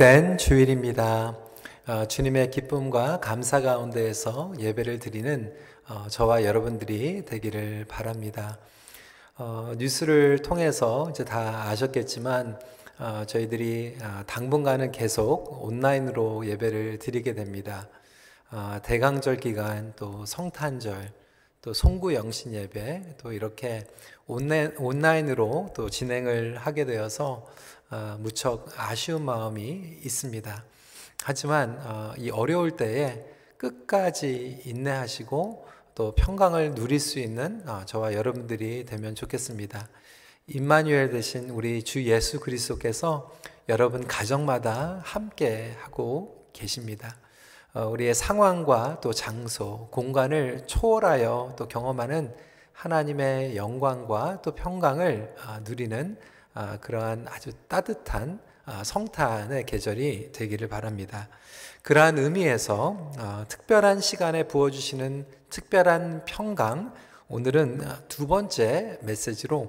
된 0.00 0.38
주일입니다. 0.38 1.36
어, 1.86 2.08
주님의 2.08 2.50
기쁨과 2.52 3.20
감사 3.20 3.60
가운데에서 3.60 4.54
예배를 4.58 4.98
드리는 4.98 5.54
어, 5.90 6.06
저와 6.08 6.44
여러분들이 6.44 7.26
되기를 7.26 7.84
바랍니다. 7.86 8.56
어, 9.36 9.74
뉴스를 9.76 10.38
통해서 10.38 11.10
이제 11.10 11.22
다 11.26 11.68
아셨겠지만 11.68 12.58
어, 12.98 13.24
저희들이 13.26 13.98
아, 14.00 14.24
당분간은 14.26 14.90
계속 14.90 15.62
온라인으로 15.62 16.46
예배를 16.46 16.98
드리게 16.98 17.34
됩니다. 17.34 17.86
아, 18.48 18.80
대강절 18.82 19.36
기간 19.36 19.92
또 19.96 20.24
성탄절 20.24 21.12
또 21.60 21.74
송구 21.74 22.14
영신 22.14 22.54
예배 22.54 23.16
또 23.18 23.34
이렇게 23.34 23.84
온라인으로 24.26 25.74
또 25.76 25.90
진행을 25.90 26.56
하게 26.56 26.86
되어서 26.86 27.44
어, 27.44 27.79
무척 28.18 28.68
아쉬운 28.76 29.24
마음이 29.24 29.98
있습니다. 30.04 30.64
하지만 31.24 31.78
어, 31.84 32.14
이 32.16 32.30
어려울 32.30 32.76
때에 32.76 33.24
끝까지 33.56 34.62
인내하시고 34.64 35.66
또 35.94 36.14
평강을 36.14 36.74
누릴 36.74 37.00
수 37.00 37.18
있는 37.18 37.68
어, 37.68 37.84
저와 37.84 38.14
여러분들이 38.14 38.84
되면 38.86 39.14
좋겠습니다. 39.14 39.88
임마누엘 40.46 41.10
대신 41.10 41.50
우리 41.50 41.82
주 41.82 42.04
예수 42.04 42.40
그리스도께서 42.40 43.30
여러분 43.68 44.06
가정마다 44.06 45.00
함께 45.04 45.74
하고 45.80 46.48
계십니다. 46.52 47.16
우리의 47.74 48.14
상황과 48.14 49.00
또 49.00 49.12
장소, 49.12 49.88
공간을 49.92 50.66
초월하여 50.66 51.54
또 51.56 51.68
경험하는 51.68 52.34
하나님의 52.72 53.56
영광과 53.56 54.42
또 54.42 54.56
평강을 54.56 55.36
누리는 55.62 56.18
아, 56.52 56.78
그러한 56.78 57.26
아주 57.28 57.52
따뜻한 57.68 58.40
아, 58.64 58.84
성탄의 58.84 59.66
계절이 59.66 60.32
되기를 60.32 60.68
바랍니다. 60.68 61.28
그러한 61.82 62.18
의미에서 62.18 63.12
아, 63.18 63.44
특별한 63.48 64.00
시간에 64.00 64.44
부어주시는 64.44 65.26
특별한 65.50 66.24
평강, 66.24 66.92
오늘은 67.28 67.82
두 68.08 68.26
번째 68.26 68.98
메시지로 69.02 69.68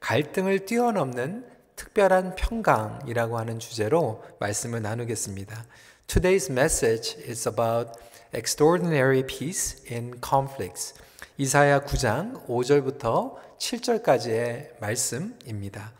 갈등을 0.00 0.66
뛰어넘는 0.66 1.46
특별한 1.76 2.36
평강이라고 2.36 3.38
하는 3.38 3.58
주제로 3.58 4.22
말씀을 4.38 4.82
나누겠습니다. 4.82 5.64
Today's 6.06 6.50
message 6.50 7.16
is 7.28 7.48
about 7.48 7.92
extraordinary 8.34 9.24
peace 9.26 9.84
in 9.90 10.20
conflicts. 10.24 10.94
이사야 11.38 11.80
9장 11.80 12.46
5절부터 12.46 13.34
7절까지의 13.58 14.80
말씀입니다. 14.80 15.92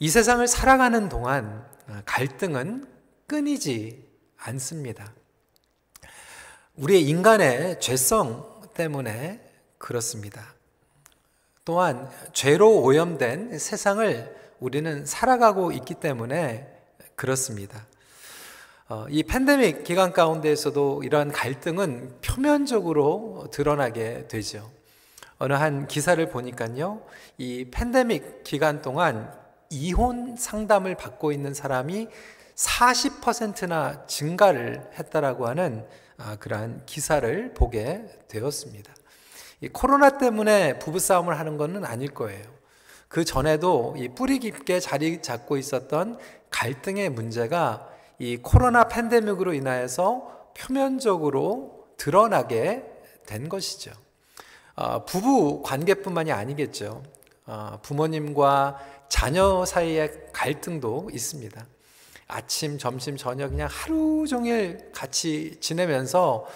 이 0.00 0.08
세상을 0.08 0.46
살아가는 0.48 1.08
동안 1.08 1.64
아, 1.86 2.02
갈등은 2.04 2.86
끊이지 3.26 4.04
않습니다. 4.36 5.12
우리의 6.74 7.02
인간의 7.02 7.80
죄성 7.80 8.62
때문에 8.74 9.40
그렇습니다. 9.78 10.54
또한 11.64 12.10
죄로 12.32 12.82
오염된 12.82 13.58
세상을 13.58 14.34
우리는 14.58 15.06
살아가고 15.06 15.72
있기 15.72 15.94
때문에 15.94 16.68
그렇습니다. 17.14 17.86
어, 18.88 19.06
이 19.08 19.22
팬데믹 19.22 19.84
기간 19.84 20.12
가운데에서도 20.12 21.04
이러한 21.04 21.30
갈등은 21.30 22.20
표면적으로 22.20 23.46
드러나게 23.50 24.26
되죠. 24.28 24.70
어느 25.38 25.52
한 25.52 25.86
기사를 25.86 26.28
보니까요, 26.28 27.02
이 27.38 27.66
팬데믹 27.70 28.44
기간 28.44 28.82
동안 28.82 29.43
이혼 29.70 30.36
상담을 30.36 30.94
받고 30.94 31.32
있는 31.32 31.54
사람이 31.54 32.08
40%나 32.54 34.06
증가를 34.06 34.90
했다라고 34.98 35.46
하는 35.46 35.86
아, 36.16 36.36
그러한 36.36 36.82
기사를 36.86 37.54
보게 37.54 38.04
되었습니다. 38.28 38.92
코로나 39.72 40.18
때문에 40.18 40.78
부부싸움을 40.78 41.38
하는 41.38 41.56
것은 41.56 41.84
아닐 41.84 42.12
거예요. 42.12 42.44
그 43.08 43.24
전에도 43.24 43.94
이 43.96 44.08
뿌리 44.08 44.38
깊게 44.38 44.80
자리 44.80 45.22
잡고 45.22 45.56
있었던 45.56 46.18
갈등의 46.50 47.10
문제가 47.10 47.88
이 48.18 48.36
코로나 48.36 48.84
팬데믹으로 48.84 49.54
인하여서 49.54 50.50
표면적으로 50.56 51.86
드러나게 51.96 52.84
된 53.26 53.48
것이죠. 53.48 53.92
아, 54.76 55.04
부부 55.04 55.62
관계뿐만이 55.62 56.32
아니겠죠. 56.32 57.02
아, 57.46 57.78
부모님과 57.82 58.78
자녀 59.14 59.64
사이의 59.64 60.10
갈등도 60.32 61.08
있습니다. 61.12 61.64
아침, 62.26 62.78
점심, 62.78 63.16
저녁 63.16 63.50
그냥 63.50 63.68
하루 63.70 64.26
종일 64.26 64.90
같이 64.92 65.56
지내면서 65.60 66.48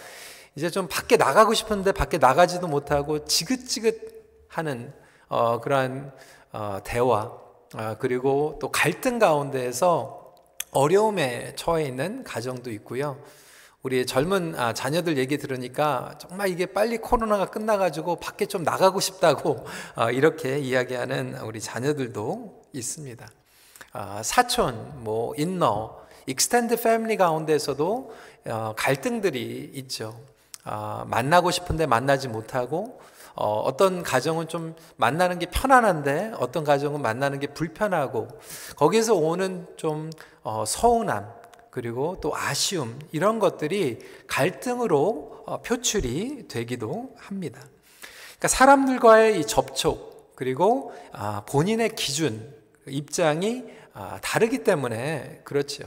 이제 0.56 0.69
좀 0.69 0.88
밖에 0.88 1.16
나가고 1.16 1.54
싶은데 1.54 1.92
밖에 1.92 2.19
나가지도 2.19 2.66
못하고 2.66 3.24
지긋지긋하는 3.24 4.92
어, 5.28 5.60
그러한 5.60 6.12
어, 6.50 6.80
대화 6.82 7.30
어, 7.76 7.96
그리고 8.00 8.58
또 8.60 8.72
갈등 8.72 9.20
가운데에서 9.20 10.34
어려움에 10.72 11.54
처해 11.54 11.84
있는 11.84 12.25
가정도 12.25 12.72
있고요. 12.72 13.22
우리 13.84 14.05
젊은 14.06 14.59
아, 14.59 14.75
자녀들 14.75 15.19
얘기 15.19 15.39
들으니까 15.39 16.16
정말 16.19 16.49
이게 16.49 16.66
빨리 16.66 16.99
코로나가 16.99 17.47
끝나가지고 17.47 18.16
밖에 18.16 18.47
좀 18.47 18.65
나가고 18.65 18.99
싶다고 18.99 19.65
아, 19.94 20.11
이렇게 20.11 20.59
이야기하는 20.59 21.39
우리 21.43 21.61
자녀들도 21.61 22.65
있습니다. 22.72 23.28
아, 23.93 24.21
사촌, 24.25 25.05
뭐 25.05 25.33
inner, 25.37 25.97
extend 26.26 26.82
family 26.82 27.16
가운데서도 27.17 28.12
어, 28.47 28.75
갈등들이 28.77 29.71
있죠. 29.75 30.19
아, 30.65 31.05
만나고 31.06 31.53
싶은데 31.53 31.87
만나지 31.87 32.27
못하고 32.27 33.00
어, 33.37 33.61
어떤 33.61 34.03
가정은 34.03 34.49
좀 34.49 34.75
만나는 34.97 35.38
게 35.38 35.47
편안한데 35.47 36.33
어떤 36.38 36.65
가정은 36.65 37.00
만나는 37.00 37.38
게 37.38 37.47
불편하고 37.47 38.27
거기에서 38.75 39.15
오는 39.15 39.69
좀 39.77 40.11
어, 40.43 40.65
서운함 40.67 41.38
그리고 41.71 42.19
또 42.21 42.34
아쉬움 42.34 42.99
이런 43.12 43.39
것들이 43.39 43.99
갈등으로 44.27 45.43
어, 45.47 45.62
표출이 45.62 46.49
되기도 46.49 47.15
합니다. 47.17 47.61
그러니까 48.39 48.49
사람들과의 48.49 49.41
이 49.41 49.47
접촉 49.47 50.34
그리고 50.37 50.93
아, 51.12 51.43
본인의 51.49 51.97
기준 51.97 52.55
입장이 52.87 53.65
아, 53.93 54.19
다르기 54.23 54.62
때문에 54.62 55.41
그렇죠. 55.45 55.84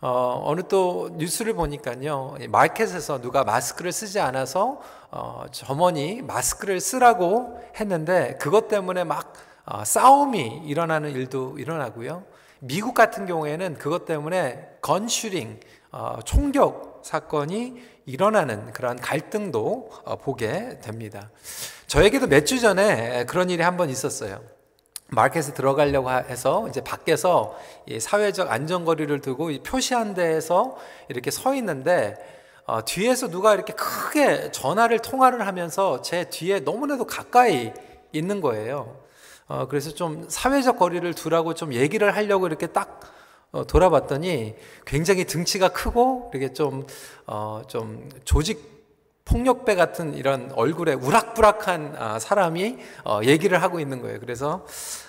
어, 0.00 0.42
어느 0.46 0.62
또 0.66 1.10
뉴스를 1.12 1.52
보니까요, 1.52 2.36
마켓에서 2.48 3.20
누가 3.20 3.44
마스크를 3.44 3.92
쓰지 3.92 4.18
않아서 4.18 4.80
어, 5.10 5.44
점원이 5.52 6.22
마스크를 6.22 6.80
쓰라고 6.80 7.60
했는데 7.78 8.38
그것 8.40 8.68
때문에 8.68 9.04
막 9.04 9.34
어, 9.66 9.84
싸움이 9.84 10.62
일어나는 10.64 11.10
일도 11.10 11.58
일어나고요. 11.58 12.24
미국 12.60 12.94
같은 12.94 13.26
경우에는 13.26 13.74
그것 13.78 14.04
때문에 14.04 14.68
건슈링, 14.82 15.60
어, 15.92 16.18
총격 16.24 17.00
사건이 17.04 17.80
일어나는 18.06 18.72
그런 18.72 18.96
갈등도 18.96 19.90
어, 20.04 20.16
보게 20.16 20.78
됩니다. 20.80 21.30
저에게도 21.86 22.26
몇 22.28 22.44
주 22.44 22.60
전에 22.60 23.24
그런 23.26 23.50
일이 23.50 23.62
한 23.62 23.76
번 23.76 23.88
있었어요. 23.90 24.40
마켓에 25.12 25.54
들어가려고 25.54 26.10
해서 26.10 26.68
이제 26.68 26.80
밖에서 26.82 27.56
사회적 27.98 28.50
안전거리를 28.52 29.20
두고 29.20 29.50
표시 29.64 29.94
한 29.94 30.14
데에서 30.14 30.76
이렇게 31.08 31.30
서 31.32 31.54
있는데 31.56 32.14
어, 32.66 32.84
뒤에서 32.84 33.28
누가 33.28 33.54
이렇게 33.54 33.72
크게 33.72 34.52
전화를 34.52 35.00
통화를 35.00 35.46
하면서 35.46 36.02
제 36.02 36.24
뒤에 36.24 36.60
너무나도 36.60 37.06
가까이 37.06 37.72
있는 38.12 38.40
거예요. 38.40 39.00
어, 39.50 39.66
그래서 39.66 39.90
좀 39.90 40.26
사회적 40.28 40.78
거리를 40.78 41.12
두라고 41.14 41.54
좀 41.54 41.74
얘기를 41.74 42.14
하려고 42.14 42.46
이렇게 42.46 42.68
딱 42.68 43.00
어, 43.50 43.66
돌아봤더니 43.66 44.54
굉장히 44.86 45.24
등치가 45.24 45.70
크고 45.70 46.30
이렇게 46.32 46.52
좀, 46.52 46.86
어, 47.26 47.62
좀 47.66 48.08
조직 48.24 48.70
폭력배 49.24 49.74
같은 49.74 50.14
이런 50.14 50.52
얼굴에 50.54 50.94
우락부락한 50.94 51.96
아, 51.98 52.18
사람이 52.20 52.78
어, 53.04 53.20
얘기를 53.24 53.60
하고 53.60 53.80
있는 53.80 54.00
거예요. 54.00 54.20
그래서 54.20 54.64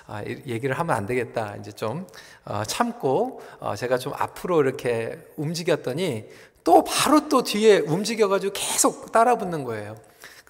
아, 0.08 0.24
얘기를 0.26 0.78
하면 0.78 0.96
안 0.96 1.06
되겠다. 1.06 1.58
이제 1.58 1.72
좀 1.72 2.08
어, 2.44 2.64
참고 2.66 3.42
어, 3.60 3.76
제가 3.76 4.00
좀 4.00 4.12
앞으로 4.16 4.64
이렇게 4.64 5.20
움직였더니 5.38 6.26
또 6.64 6.84
바로 6.84 7.30
또 7.30 7.44
뒤에 7.44 7.78
움직여가지고 7.78 8.54
계속 8.56 9.12
따라 9.12 9.36
붙는 9.36 9.64
거예요. 9.66 9.98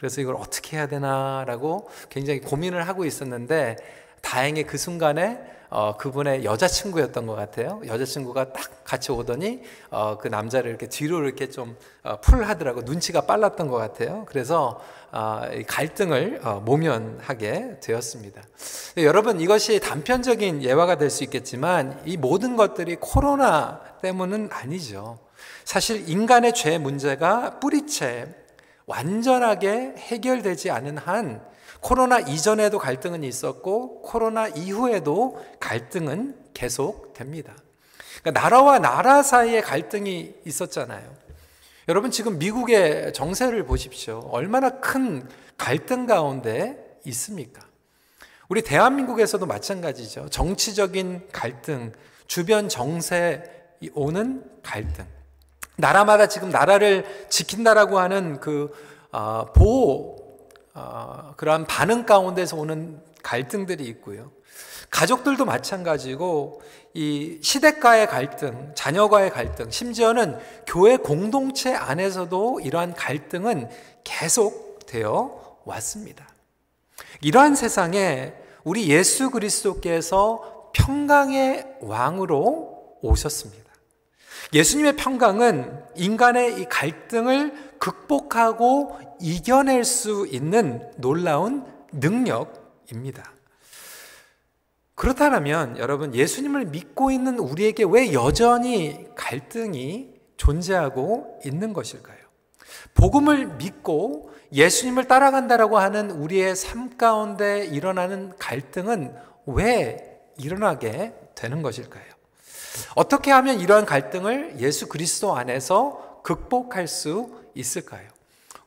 그래서 0.01 0.19
이걸 0.19 0.35
어떻게 0.35 0.77
해야 0.77 0.87
되나라고 0.87 1.87
굉장히 2.09 2.41
고민을 2.41 2.87
하고 2.87 3.05
있었는데 3.05 3.75
다행히 4.21 4.63
그 4.63 4.79
순간에 4.79 5.39
어, 5.69 5.95
그분의 5.95 6.43
여자친구였던 6.43 7.27
것 7.27 7.35
같아요. 7.35 7.79
여자친구가 7.85 8.51
딱 8.51 8.83
같이 8.83 9.11
오더니 9.11 9.61
어, 9.91 10.17
그 10.17 10.27
남자를 10.27 10.71
이렇게 10.71 10.87
뒤로 10.87 11.21
이렇게 11.23 11.51
좀 11.51 11.77
어, 12.01 12.19
풀하더라고 12.19 12.81
눈치가 12.81 13.21
빨랐던 13.21 13.67
것 13.67 13.77
같아요. 13.77 14.25
그래서 14.27 14.81
어, 15.11 15.43
갈등을 15.67 16.41
어, 16.43 16.61
모면하게 16.65 17.79
되었습니다. 17.81 18.41
여러분 18.97 19.39
이것이 19.39 19.79
단편적인 19.79 20.63
예화가 20.63 20.97
될 20.97 21.11
수 21.11 21.23
있겠지만 21.25 22.01
이 22.05 22.17
모든 22.17 22.55
것들이 22.55 22.97
코로나 22.99 23.81
때문은 24.01 24.49
아니죠. 24.51 25.19
사실 25.63 26.09
인간의 26.09 26.53
죄 26.53 26.79
문제가 26.79 27.59
뿌리채 27.59 28.40
완전하게 28.85 29.95
해결되지 29.97 30.71
않은 30.71 30.97
한 30.97 31.41
코로나 31.79 32.19
이전에도 32.19 32.77
갈등은 32.77 33.23
있었고 33.23 34.01
코로나 34.01 34.47
이후에도 34.47 35.43
갈등은 35.59 36.35
계속됩니다. 36.53 37.55
그러니까 38.21 38.41
나라와 38.41 38.79
나라 38.79 39.23
사이에 39.23 39.61
갈등이 39.61 40.35
있었잖아요. 40.45 41.21
여러분 41.87 42.11
지금 42.11 42.37
미국의 42.37 43.13
정세를 43.13 43.65
보십시오. 43.65 44.19
얼마나 44.31 44.69
큰 44.79 45.27
갈등 45.57 46.05
가운데 46.05 46.99
있습니까? 47.05 47.61
우리 48.47 48.61
대한민국에서도 48.61 49.45
마찬가지죠. 49.45 50.29
정치적인 50.29 51.29
갈등, 51.31 51.91
주변 52.27 52.69
정세 52.69 53.43
오는 53.93 54.43
갈등. 54.61 55.05
나라마다 55.81 56.27
지금 56.27 56.49
나라를 56.49 57.05
지킨다라고 57.29 57.99
하는 57.99 58.39
그 58.39 58.71
어, 59.11 59.51
보호 59.53 60.17
어, 60.73 61.33
그러한 61.35 61.65
반응 61.65 62.05
가운데서 62.05 62.55
오는 62.55 63.01
갈등들이 63.23 63.83
있고요. 63.85 64.31
가족들도 64.89 65.45
마찬가지고 65.45 66.61
이 66.93 67.39
시댁과의 67.41 68.07
갈등, 68.07 68.71
자녀과의 68.75 69.31
갈등, 69.31 69.71
심지어는 69.71 70.37
교회 70.67 70.97
공동체 70.97 71.73
안에서도 71.73 72.59
이러한 72.61 72.93
갈등은 72.93 73.69
계속 74.03 74.85
되어 74.85 75.59
왔습니다. 75.63 76.27
이러한 77.21 77.55
세상에 77.55 78.33
우리 78.63 78.89
예수 78.89 79.29
그리스도께서 79.31 80.71
평강의 80.73 81.77
왕으로 81.81 82.97
오셨습니다. 83.01 83.60
예수님의 84.53 84.97
평강은 84.97 85.83
인간의 85.95 86.61
이 86.61 86.65
갈등을 86.65 87.53
극복하고 87.79 88.97
이겨낼 89.19 89.85
수 89.85 90.27
있는 90.27 90.81
놀라운 90.97 91.65
능력입니다. 91.93 93.31
그렇다면 94.95 95.77
여러분 95.77 96.13
예수님을 96.13 96.65
믿고 96.65 97.11
있는 97.11 97.39
우리에게 97.39 97.85
왜 97.89 98.13
여전히 98.13 99.07
갈등이 99.15 100.13
존재하고 100.37 101.39
있는 101.45 101.73
것일까요? 101.73 102.17
복음을 102.93 103.47
믿고 103.55 104.31
예수님을 104.53 105.07
따라간다라고 105.07 105.79
하는 105.79 106.11
우리의 106.11 106.55
삶 106.55 106.97
가운데 106.97 107.65
일어나는 107.65 108.33
갈등은 108.37 109.15
왜 109.45 110.19
일어나게 110.37 111.13
되는 111.35 111.61
것일까요? 111.61 112.10
어떻게 112.95 113.31
하면 113.31 113.59
이러한 113.59 113.85
갈등을 113.85 114.59
예수 114.59 114.87
그리스도 114.87 115.35
안에서 115.35 116.21
극복할 116.23 116.87
수 116.87 117.31
있을까요? 117.53 118.07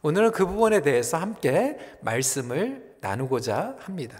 오늘은 0.02 0.32
그 0.32 0.46
부분에 0.46 0.82
대해서 0.82 1.16
함께 1.16 1.78
말씀을 2.00 2.96
나누고자 3.00 3.76
합니다. 3.80 4.18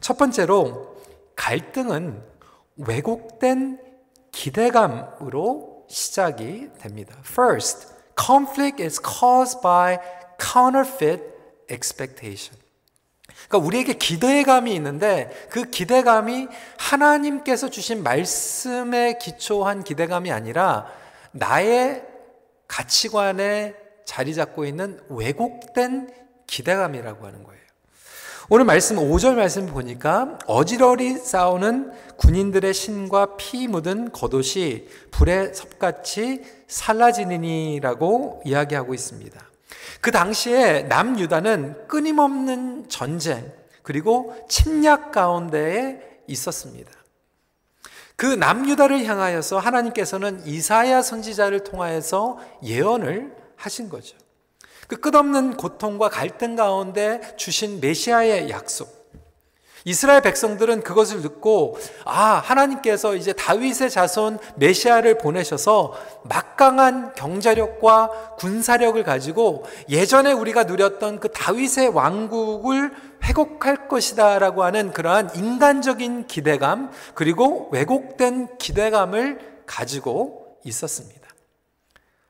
첫 0.00 0.16
번째로 0.16 0.96
갈등은 1.36 2.22
왜곡된 2.76 3.80
기대감으로 4.32 5.84
시작이 5.88 6.70
됩니다. 6.78 7.16
First, 7.26 7.88
conflict 8.18 8.82
is 8.82 9.00
caused 9.02 9.60
by 9.60 9.98
counterfeit 10.40 11.22
expectation. 11.70 12.59
그러니까 13.50 13.66
우리에게 13.66 13.94
기대감이 13.94 14.72
있는데 14.76 15.28
그 15.50 15.64
기대감이 15.64 16.46
하나님께서 16.78 17.68
주신 17.68 18.04
말씀에 18.04 19.18
기초한 19.20 19.82
기대감이 19.82 20.30
아니라 20.30 20.86
나의 21.32 22.04
가치관에 22.68 23.74
자리 24.04 24.36
잡고 24.36 24.64
있는 24.64 25.00
왜곡된 25.08 26.10
기대감이라고 26.46 27.26
하는 27.26 27.42
거예요. 27.42 27.60
오늘 28.48 28.64
말씀 28.64 28.96
5절 28.96 29.34
말씀 29.34 29.66
보니까 29.66 30.38
어지러리 30.46 31.18
싸우는 31.18 31.92
군인들의 32.18 32.72
신과 32.72 33.36
피 33.36 33.66
묻은 33.66 34.12
겉옷이 34.12 34.86
불에 35.10 35.52
섭같이 35.52 36.42
살라지느니라고 36.68 38.42
이야기하고 38.44 38.94
있습니다. 38.94 39.49
그 40.00 40.10
당시에 40.10 40.82
남유다는 40.84 41.88
끊임없는 41.88 42.88
전쟁 42.88 43.52
그리고 43.82 44.36
침략 44.48 45.12
가운데에 45.12 46.22
있었습니다. 46.26 46.90
그 48.16 48.26
남유다를 48.26 49.04
향하여서 49.04 49.58
하나님께서는 49.58 50.46
이사야 50.46 51.00
선지자를 51.00 51.64
통하여서 51.64 52.38
예언을 52.62 53.34
하신 53.56 53.88
거죠. 53.88 54.16
그 54.88 54.96
끝없는 54.96 55.56
고통과 55.56 56.08
갈등 56.08 56.56
가운데 56.56 57.20
주신 57.36 57.80
메시아의 57.80 58.50
약속. 58.50 58.99
이스라엘 59.84 60.20
백성들은 60.22 60.82
그것을 60.82 61.22
듣고 61.22 61.78
아 62.04 62.34
하나님께서 62.44 63.14
이제 63.14 63.32
다윗의 63.32 63.90
자손 63.90 64.38
메시아를 64.56 65.18
보내셔서 65.18 65.94
막강한 66.24 67.14
경제력과 67.14 68.36
군사력을 68.36 69.02
가지고 69.04 69.64
예전에 69.88 70.32
우리가 70.32 70.64
누렸던 70.64 71.20
그 71.20 71.30
다윗의 71.30 71.88
왕국을 71.88 72.92
회복할 73.24 73.88
것이다라고 73.88 74.64
하는 74.64 74.92
그러한 74.92 75.34
인간적인 75.34 76.26
기대감 76.26 76.90
그리고 77.14 77.68
왜곡된 77.72 78.58
기대감을 78.58 79.64
가지고 79.66 80.58
있었습니다. 80.64 81.28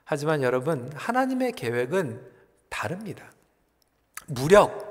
하지만 0.04 0.42
여러분 0.42 0.90
하나님의 0.94 1.52
계획은 1.52 2.20
다릅니다. 2.68 3.30
무력 4.26 4.89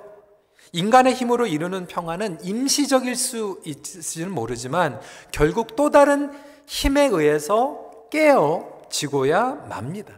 인간의 0.72 1.14
힘으로 1.16 1.48
이루는 1.48 1.88
평화는 1.88 2.40
임시적일 2.44 3.16
수 3.16 3.62
있을지는 3.66 4.32
모르지만 4.32 5.00
결국 5.32 5.76
또 5.76 5.90
다른 5.90 6.32
힘에 6.68 7.08
의해서 7.08 7.90
깨어지고야 8.12 9.66
맙니다. 9.70 10.14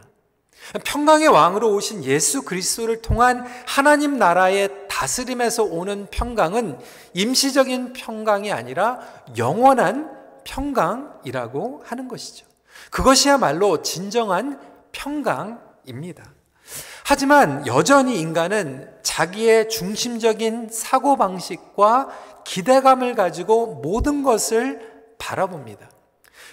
평강의 0.84 1.28
왕으로 1.28 1.74
오신 1.74 2.04
예수 2.04 2.42
그리스도를 2.42 3.02
통한 3.02 3.44
하나님 3.66 4.16
나라의 4.18 4.68
다스림에서 4.88 5.64
오는 5.64 6.06
평강은 6.10 6.78
임시적인 7.14 7.94
평강이 7.94 8.52
아니라 8.52 9.00
영원한 9.36 10.10
평강이라고 10.44 11.82
하는 11.84 12.08
것이죠. 12.08 12.46
그것이야말로 12.90 13.82
진정한 13.82 14.60
평강입니다. 14.92 16.24
하지만 17.04 17.66
여전히 17.66 18.20
인간은 18.20 18.88
자기의 19.02 19.68
중심적인 19.68 20.68
사고방식과 20.70 22.08
기대감을 22.44 23.14
가지고 23.14 23.80
모든 23.82 24.22
것을 24.22 24.92
바라봅니다. 25.18 25.90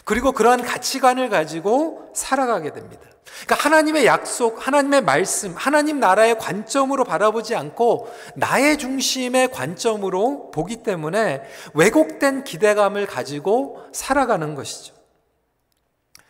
그리고 0.06 0.32
그러한 0.32 0.64
가치관을 0.64 1.30
가지고 1.30 2.12
살아가게 2.16 2.74
됩니다. 2.74 3.02
그러니까 3.46 3.56
하나님의 3.64 4.06
약속, 4.06 4.66
하나님의 4.66 5.02
말씀, 5.02 5.54
하나님 5.56 6.00
나라의 6.00 6.38
관점으로 6.40 7.04
바라보지 7.04 7.56
않고 7.56 8.12
나의 8.36 8.78
중심의 8.78 9.52
관점으로 9.52 10.52
보기 10.52 10.78
때문에 10.78 11.44
왜곡된 11.74 12.44
기대감을 12.44 13.06
가지고 13.06 13.84
살아가는 13.94 14.56
것이죠. 14.56 14.99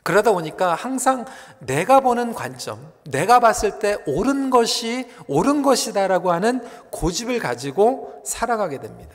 그러다 0.10 0.32
보니까 0.32 0.74
항상 0.74 1.26
내가 1.60 2.00
보는 2.00 2.34
관점, 2.34 2.92
내가 3.04 3.40
봤을 3.40 3.78
때 3.78 3.96
옳은 4.08 4.50
것이 4.50 5.08
옳은 5.28 5.62
것이다라고 5.62 6.32
하는 6.32 6.68
고집을 6.90 7.38
가지고 7.38 8.20
살아가게 8.26 8.80
됩니다. 8.80 9.12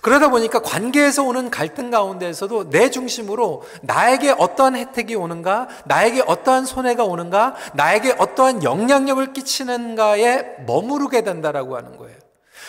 그러다 0.00 0.30
보니까 0.30 0.60
관계에서 0.60 1.22
오는 1.22 1.50
갈등 1.50 1.90
가운데에서도 1.90 2.70
내 2.70 2.88
중심으로 2.88 3.64
나에게 3.82 4.34
어떠한 4.38 4.74
혜택이 4.76 5.16
오는가, 5.16 5.68
나에게 5.84 6.22
어떠한 6.26 6.64
손해가 6.64 7.04
오는가, 7.04 7.54
나에게 7.74 8.16
어떠한 8.16 8.62
영향력을 8.62 9.34
끼치는가에 9.34 10.64
머무르게 10.66 11.24
된다라고 11.24 11.76
하는 11.76 11.98
거예요. 11.98 12.16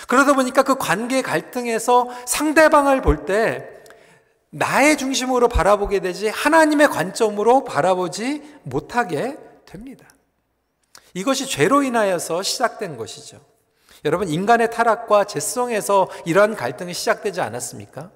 그러다 0.09 0.33
보니까 0.33 0.63
그 0.63 0.75
관계 0.75 1.21
갈등에서 1.21 2.09
상대방을 2.25 3.01
볼 3.01 3.25
때 3.25 3.69
나의 4.53 4.97
중심으로 4.97 5.47
바라보게 5.47 5.99
되지 5.99 6.29
하나님의 6.29 6.89
관점으로 6.89 7.63
바라보지 7.63 8.43
못하게 8.63 9.37
됩니다. 9.65 10.05
이것이 11.15 11.47
죄로 11.47 11.81
인하여서 11.81 12.43
시작된 12.43 12.95
것이죠. 12.97 13.39
여러분, 14.05 14.29
인간의 14.29 14.69
타락과 14.69 15.23
죄성에서 15.23 16.09
이러한 16.25 16.55
갈등이 16.55 16.93
시작되지 16.93 17.41
않았습니까? 17.41 18.11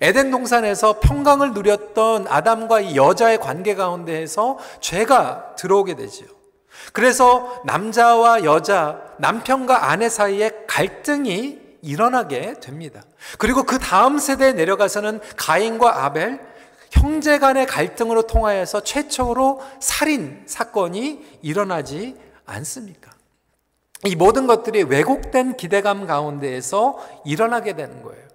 에덴 0.00 0.32
동산에서 0.32 0.98
평강을 1.00 1.54
누렸던 1.54 2.26
아담과 2.28 2.80
이 2.80 2.96
여자의 2.96 3.38
관계 3.38 3.74
가운데에서 3.76 4.58
죄가 4.80 5.54
들어오게 5.56 5.94
되지요. 5.94 6.26
그래서 6.92 7.62
남자와 7.66 8.44
여자, 8.44 9.00
남편과 9.18 9.90
아내 9.90 10.08
사이에 10.08 10.64
갈등이 10.66 11.67
일어나게 11.82 12.54
됩니다. 12.60 13.02
그리고 13.38 13.62
그 13.64 13.78
다음 13.78 14.18
세대에 14.18 14.52
내려가서는 14.52 15.20
가인과 15.36 16.04
아벨, 16.04 16.40
형제 16.90 17.38
간의 17.38 17.66
갈등으로 17.66 18.22
통하여서 18.22 18.82
최초로 18.82 19.60
살인 19.80 20.42
사건이 20.46 21.38
일어나지 21.42 22.16
않습니까? 22.46 23.12
이 24.06 24.14
모든 24.14 24.46
것들이 24.46 24.84
왜곡된 24.84 25.56
기대감 25.56 26.06
가운데에서 26.06 26.98
일어나게 27.24 27.74
되는 27.74 28.02
거예요. 28.02 28.28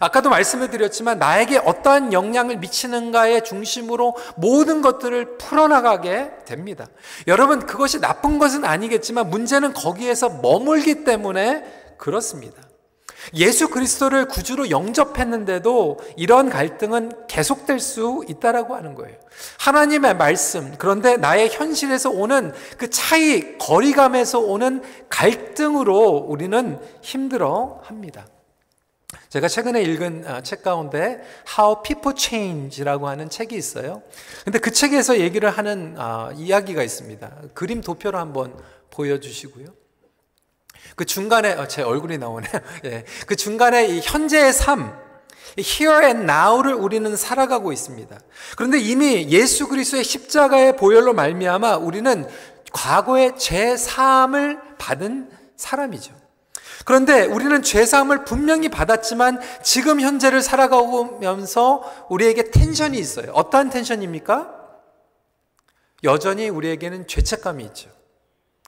아까도 0.00 0.28
말씀을 0.28 0.70
드렸지만 0.70 1.20
나에게 1.20 1.58
어떠한 1.58 2.12
영향을 2.12 2.56
미치는가의 2.56 3.44
중심으로 3.44 4.16
모든 4.36 4.82
것들을 4.82 5.38
풀어나가게 5.38 6.32
됩니다. 6.44 6.86
여러분, 7.28 7.64
그것이 7.64 8.00
나쁜 8.00 8.40
것은 8.40 8.64
아니겠지만 8.64 9.30
문제는 9.30 9.72
거기에서 9.72 10.28
머물기 10.28 11.04
때문에 11.04 11.94
그렇습니다. 11.96 12.63
예수 13.34 13.68
그리스도를 13.68 14.26
구주로 14.26 14.70
영접했는데도 14.70 15.98
이런 16.16 16.50
갈등은 16.50 17.26
계속될 17.26 17.80
수 17.80 18.24
있다라고 18.28 18.74
하는 18.74 18.94
거예요. 18.94 19.16
하나님의 19.58 20.16
말씀, 20.16 20.74
그런데 20.78 21.16
나의 21.16 21.48
현실에서 21.50 22.10
오는 22.10 22.52
그 22.76 22.90
차이, 22.90 23.56
거리감에서 23.58 24.40
오는 24.40 24.82
갈등으로 25.08 26.26
우리는 26.28 26.78
힘들어 27.02 27.80
합니다. 27.84 28.26
제가 29.28 29.48
최근에 29.48 29.82
읽은 29.82 30.24
어, 30.26 30.40
책 30.42 30.62
가운데 30.62 31.20
How 31.58 31.82
People 31.82 32.16
Change라고 32.16 33.08
하는 33.08 33.28
책이 33.28 33.56
있어요. 33.56 34.02
근데 34.44 34.58
그 34.58 34.70
책에서 34.70 35.18
얘기를 35.18 35.50
하는 35.50 35.96
어, 35.98 36.30
이야기가 36.36 36.82
있습니다. 36.82 37.32
그림 37.52 37.80
도표로 37.80 38.18
한번 38.18 38.54
보여주시고요. 38.90 39.83
그 40.96 41.04
중간에 41.04 41.52
어, 41.54 41.66
제 41.68 41.82
얼굴이 41.82 42.18
나오네요. 42.18 42.52
예. 42.84 43.04
그 43.26 43.36
중간에 43.36 43.86
이 43.86 44.00
현재의 44.02 44.52
삶, 44.52 44.96
here 45.58 46.04
and 46.04 46.22
now를 46.22 46.74
우리는 46.74 47.14
살아가고 47.16 47.72
있습니다. 47.72 48.18
그런데 48.56 48.78
이미 48.78 49.28
예수 49.30 49.68
그리스도의 49.68 50.04
십자가의 50.04 50.76
보혈로 50.76 51.12
말미암아 51.14 51.76
우리는 51.76 52.28
과거의 52.72 53.38
제 53.38 53.76
삶을 53.76 54.58
받은 54.78 55.30
사람이죠. 55.56 56.24
그런데 56.84 57.24
우리는 57.24 57.62
죄 57.62 57.86
사함을 57.86 58.24
분명히 58.24 58.68
받았지만 58.68 59.40
지금 59.62 60.00
현재를 60.00 60.42
살아가면서 60.42 62.06
우리에게 62.10 62.50
텐션이 62.50 62.98
있어요. 62.98 63.32
어떠한 63.32 63.70
텐션입니까? 63.70 64.52
여전히 66.02 66.50
우리에게는 66.50 67.06
죄책감이 67.06 67.64
있죠. 67.64 67.90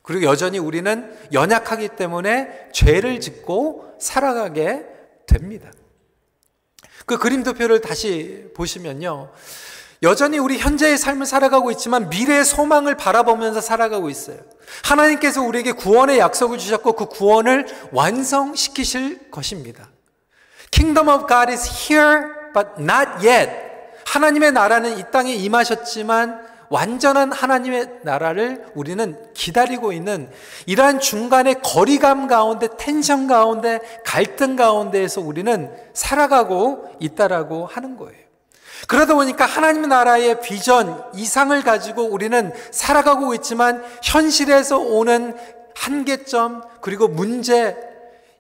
그리고 0.07 0.23
여전히 0.23 0.61
우리는 0.61 1.13
연약하기 1.33 1.89
때문에 1.89 2.69
죄를 2.73 3.19
짓고 3.21 3.97
살아가게 3.99 4.87
됩니다. 5.27 5.69
그 7.07 7.19
그림 7.19 7.43
도표를 7.43 7.81
다시 7.81 8.45
보시면요. 8.55 9.33
여전히 10.05 10.39
우리 10.39 10.59
현재의 10.59 10.97
삶을 10.97 11.27
살아가고 11.27 11.73
있지만 11.73 12.09
미래의 12.09 12.45
소망을 12.45 12.97
바라보면서 12.97 13.61
살아가고 13.61 14.09
있어요. 14.09 14.39
하나님께서 14.85 15.43
우리에게 15.43 15.73
구원의 15.73 16.21
약속을 16.21 16.59
주셨고 16.59 16.93
그 16.93 17.07
구원을 17.07 17.67
완성시키실 17.91 19.33
것입니다. 19.33 19.91
Kingdom 20.71 21.09
of 21.09 21.27
God 21.27 21.51
is 21.51 21.69
here 21.69 22.27
but 22.55 22.69
not 22.79 23.27
yet. 23.27 23.51
하나님의 24.07 24.53
나라는 24.53 24.99
이 24.99 25.05
땅에 25.11 25.35
임하셨지만 25.35 26.47
완전한 26.69 27.33
하나님의 27.33 28.01
나라를 28.03 28.67
우리는 28.75 29.17
기다리고 29.35 29.93
있는 29.93 30.31
이러한 30.67 31.01
중간의 31.01 31.63
거리감 31.63 32.27
가운데 32.27 32.69
텐션 32.79 33.27
가운데 33.27 33.81
갈등 34.05 34.57
가운데에서 34.57 35.21
우리는 35.21 35.71
살아가고 35.95 36.97
있다라고 37.01 37.67
하는 37.67 37.97
거예요. 37.97 38.27
그러다 38.89 39.15
보니까 39.15 39.47
하나님 39.47 39.83
나라의 39.83 40.41
비전, 40.41 41.03
이상을 41.15 41.61
가지고 41.63 42.05
우리는 42.05 42.53
살아가고 42.71 43.35
있지만 43.35 43.83
현실에서 44.03 44.79
오는 44.79 45.35
한계점, 45.75 46.63
그리고 46.81 47.09
문제, 47.09 47.77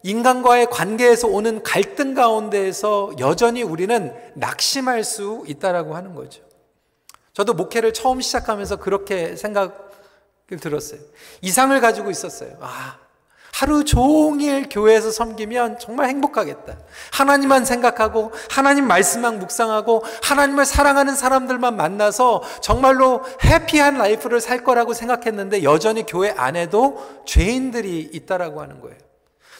인간과의 0.02 0.68
관계에서 0.71 1.26
오는 1.26 1.62
갈등 1.62 2.14
가운데에서 2.14 3.12
여전히 3.18 3.62
우리는 3.62 4.14
낙심할 4.35 5.02
수 5.02 5.42
있다라고 5.49 5.97
하는 5.97 6.14
거죠. 6.14 6.46
저도 7.37 7.52
목회를 7.52 7.93
처음 7.93 8.23
시작하면서 8.23 8.76
그렇게 8.76 9.37
생각을 9.37 9.71
들었어요. 10.59 11.00
이상을 11.43 11.78
가지고 11.83 12.11
있었어요. 12.11 12.57
아, 12.62 12.97
하루 13.52 13.85
종일 13.85 14.71
교회에서 14.71 15.11
섬기면 15.11 15.78
정말 15.78 16.09
행복하겠다. 16.09 16.78
하나님만 17.12 17.66
생각하고 17.66 18.33
하나님 18.50 18.87
말씀만 18.88 19.38
묵상하고 19.38 20.02
하나님을 20.23 20.64
사랑하는 20.64 21.14
사람들만 21.14 21.76
만나서 21.76 22.43
정말로 22.62 23.23
해피한 23.45 23.99
라이프를 23.99 24.40
살 24.40 24.64
거라고 24.64 24.95
생각했는데 24.95 25.62
여전히 25.62 26.07
교회 26.07 26.31
안에도 26.31 27.23
죄인들이 27.26 28.00
있다라고 28.14 28.62
하는 28.62 28.81
거예요. 28.81 28.97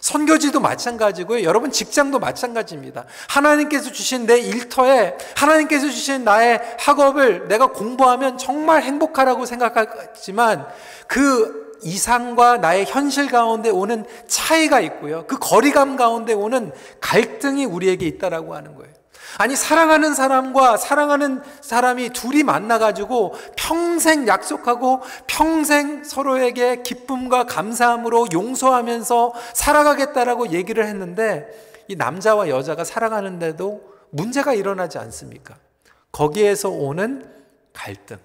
선교지도 0.07 0.61
마찬가지고요. 0.61 1.43
여러분 1.43 1.73
직장도 1.73 2.21
마찬가지입니다. 2.21 3.07
하나님께서 3.29 3.91
주신 3.91 4.25
내 4.25 4.39
일터에 4.39 5.17
하나님께서 5.35 5.89
주신 5.89 6.23
나의 6.23 6.61
학업을 6.79 7.49
내가 7.49 7.73
공부하면 7.73 8.39
정말 8.39 8.85
행복하라고 8.85 9.47
생각하지만 9.47 10.65
그 11.09 11.75
이상과 11.83 12.59
나의 12.59 12.85
현실 12.87 13.27
가운데 13.27 13.69
오는 13.69 14.05
차이가 14.29 14.79
있고요. 14.79 15.25
그 15.27 15.39
거리감 15.41 15.97
가운데 15.97 16.35
오는 16.35 16.71
갈등이 17.01 17.65
우리에게 17.65 18.07
있다라고 18.07 18.55
하는 18.55 18.77
거예요. 18.77 18.93
아니, 19.39 19.55
사랑하는 19.55 20.15
사람과 20.15 20.77
사랑하는 20.77 21.43
사람이 21.61 22.11
둘이 22.11 22.43
만나가지고 22.43 23.35
평생 23.57 24.27
약속하고 24.27 25.03
평생 25.27 26.05
서로에게 26.05 26.83
기쁨과 26.83 27.45
감사함으로 27.45 28.29
용서하면서 28.33 29.35
살아가겠다라고 29.53 30.53
얘기를 30.53 30.87
했는데 30.87 31.47
이 31.89 31.97
남자와 31.97 32.49
여자가 32.49 32.85
살아가는데도 32.85 33.83
문제가 34.11 34.55
일어나지 34.55 34.99
않습니까? 34.99 35.57
거기에서 36.13 36.71
오는 36.71 37.29
갈등. 37.73 38.19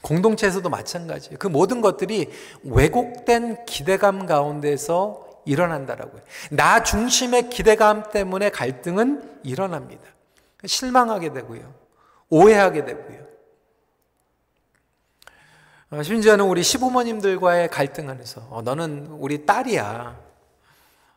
공동체에서도 0.00 0.68
마찬가지예요. 0.68 1.38
그 1.38 1.48
모든 1.48 1.80
것들이 1.80 2.30
왜곡된 2.62 3.64
기대감 3.66 4.26
가운데서 4.26 5.24
일어난다라고요. 5.44 6.22
나 6.50 6.82
중심의 6.82 7.50
기대감 7.50 8.10
때문에 8.10 8.50
갈등은 8.50 9.40
일어납니다. 9.42 10.02
실망하게 10.64 11.32
되고요. 11.32 11.74
오해하게 12.30 12.84
되고요. 12.84 13.24
어, 15.90 16.02
심지어는 16.02 16.44
우리 16.46 16.62
시부모님들과의 16.62 17.68
갈등 17.68 18.08
안에서 18.08 18.46
어, 18.50 18.62
너는 18.62 19.06
우리 19.10 19.46
딸이야. 19.46 20.23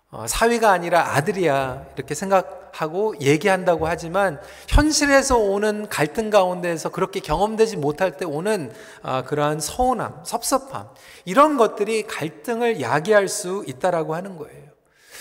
어, 0.10 0.26
사위가 0.26 0.72
아니라 0.72 1.16
아들이야. 1.16 1.88
이렇게 1.96 2.16
생각하고 2.16 3.20
얘기한다고 3.20 3.88
하지만 3.88 4.40
현실에서 4.70 5.38
오는 5.38 5.90
갈등 5.90 6.30
가운데에서 6.30 6.90
그렇게 6.90 7.20
경험되지 7.20 7.76
못할 7.76 8.16
때 8.16 8.24
오는 8.24 8.72
아, 9.02 9.24
그러한 9.24 9.60
서운함, 9.60 10.24
섭섭함, 10.24 10.90
이런 11.26 11.58
것들이 11.58 12.04
갈등을 12.04 12.80
야기할 12.80 13.28
수 13.28 13.66
있다라고 13.68 14.16
하는 14.16 14.38
거예요. 14.38 14.68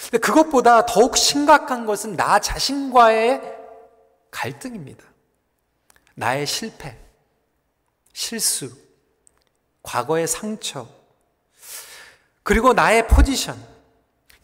근데 0.03 0.19
그것보다 0.19 0.87
더욱 0.87 1.17
심각한 1.17 1.85
것은 1.85 2.15
나 2.15 2.39
자신과의 2.39 3.43
갈등입니다. 4.31 5.03
나의 6.15 6.47
실패, 6.47 6.97
실수, 8.13 8.71
과거의 9.83 10.29
상처, 10.29 10.87
그리고 12.45 12.73
나의 12.73 13.09
포지션, 13.09 13.76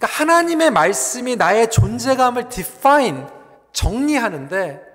그러니까 0.02 0.06
하나님의 0.06 0.72
말씀이 0.72 1.36
나의 1.36 1.70
존재감을 1.70 2.48
define, 2.48 3.24
정리하는데 3.72 4.91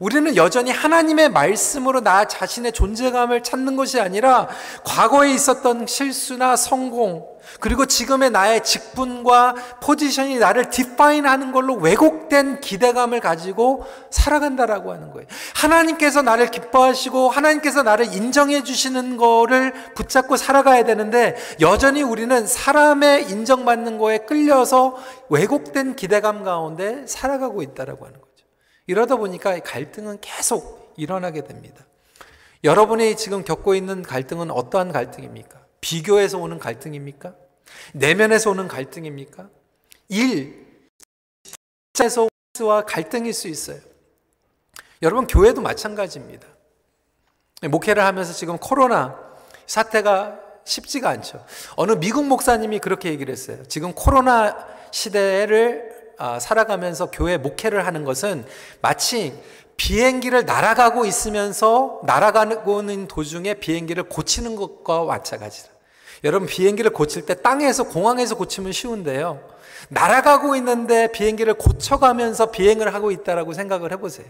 우리는 0.00 0.36
여전히 0.36 0.70
하나님의 0.70 1.30
말씀으로 1.30 2.00
나 2.00 2.26
자신의 2.26 2.72
존재감을 2.72 3.42
찾는 3.42 3.76
것이 3.76 4.00
아니라 4.00 4.48
과거에 4.84 5.32
있었던 5.32 5.86
실수나 5.86 6.56
성공, 6.56 7.34
그리고 7.60 7.86
지금의 7.86 8.30
나의 8.30 8.64
직분과 8.64 9.54
포지션이 9.80 10.38
나를 10.38 10.70
디파인 10.70 11.26
하는 11.26 11.52
걸로 11.52 11.74
왜곡된 11.74 12.60
기대감을 12.60 13.20
가지고 13.20 13.84
살아간다라고 14.10 14.92
하는 14.92 15.12
거예요. 15.12 15.26
하나님께서 15.54 16.22
나를 16.22 16.50
기뻐하시고 16.50 17.28
하나님께서 17.30 17.82
나를 17.82 18.14
인정해 18.14 18.62
주시는 18.62 19.16
거를 19.16 19.72
붙잡고 19.94 20.36
살아가야 20.36 20.84
되는데 20.84 21.36
여전히 21.60 22.02
우리는 22.02 22.46
사람의 22.46 23.30
인정받는 23.30 23.98
거에 23.98 24.18
끌려서 24.18 24.96
왜곡된 25.28 25.96
기대감 25.96 26.44
가운데 26.44 27.04
살아가고 27.06 27.62
있다라고 27.62 28.06
하는 28.06 28.14
거예요. 28.14 28.23
이러다 28.86 29.16
보니까 29.16 29.58
갈등은 29.60 30.18
계속 30.20 30.94
일어나게 30.96 31.44
됩니다. 31.44 31.84
여러분이 32.62 33.16
지금 33.16 33.44
겪고 33.44 33.74
있는 33.74 34.02
갈등은 34.02 34.50
어떠한 34.50 34.92
갈등입니까? 34.92 35.64
비교에서 35.80 36.38
오는 36.38 36.58
갈등입니까? 36.58 37.34
내면에서 37.92 38.50
오는 38.50 38.68
갈등입니까? 38.68 39.48
일, 40.08 40.64
에서 42.00 42.28
와 42.62 42.84
갈등일 42.84 43.32
수 43.32 43.48
있어요. 43.48 43.78
여러분, 45.02 45.26
교회도 45.26 45.60
마찬가지입니다. 45.60 46.46
목회를 47.68 48.02
하면서 48.04 48.32
지금 48.32 48.58
코로나 48.58 49.18
사태가 49.66 50.40
쉽지가 50.64 51.08
않죠. 51.10 51.44
어느 51.76 51.92
미국 51.92 52.26
목사님이 52.26 52.78
그렇게 52.78 53.10
얘기를 53.10 53.32
했어요. 53.32 53.62
지금 53.68 53.92
코로나 53.92 54.66
시대를 54.90 55.90
아, 55.90 55.93
살아가면서 56.40 57.10
교회 57.10 57.36
목회를 57.36 57.86
하는 57.86 58.04
것은 58.04 58.44
마치 58.80 59.32
비행기를 59.76 60.44
날아가고 60.44 61.04
있으면서 61.04 62.00
날아가고 62.04 62.80
있는 62.80 63.08
도중에 63.08 63.54
비행기를 63.54 64.04
고치는 64.04 64.56
것과 64.56 65.04
마찬가지다. 65.04 65.68
여러분 66.22 66.48
비행기를 66.48 66.92
고칠 66.92 67.26
때 67.26 67.34
땅에서 67.34 67.84
공항에서 67.84 68.36
고치면 68.36 68.72
쉬운데요. 68.72 69.40
날아가고 69.90 70.56
있는데 70.56 71.10
비행기를 71.12 71.54
고쳐가면서 71.54 72.50
비행을 72.50 72.94
하고 72.94 73.10
있다라고 73.10 73.52
생각을 73.52 73.92
해보세요. 73.92 74.26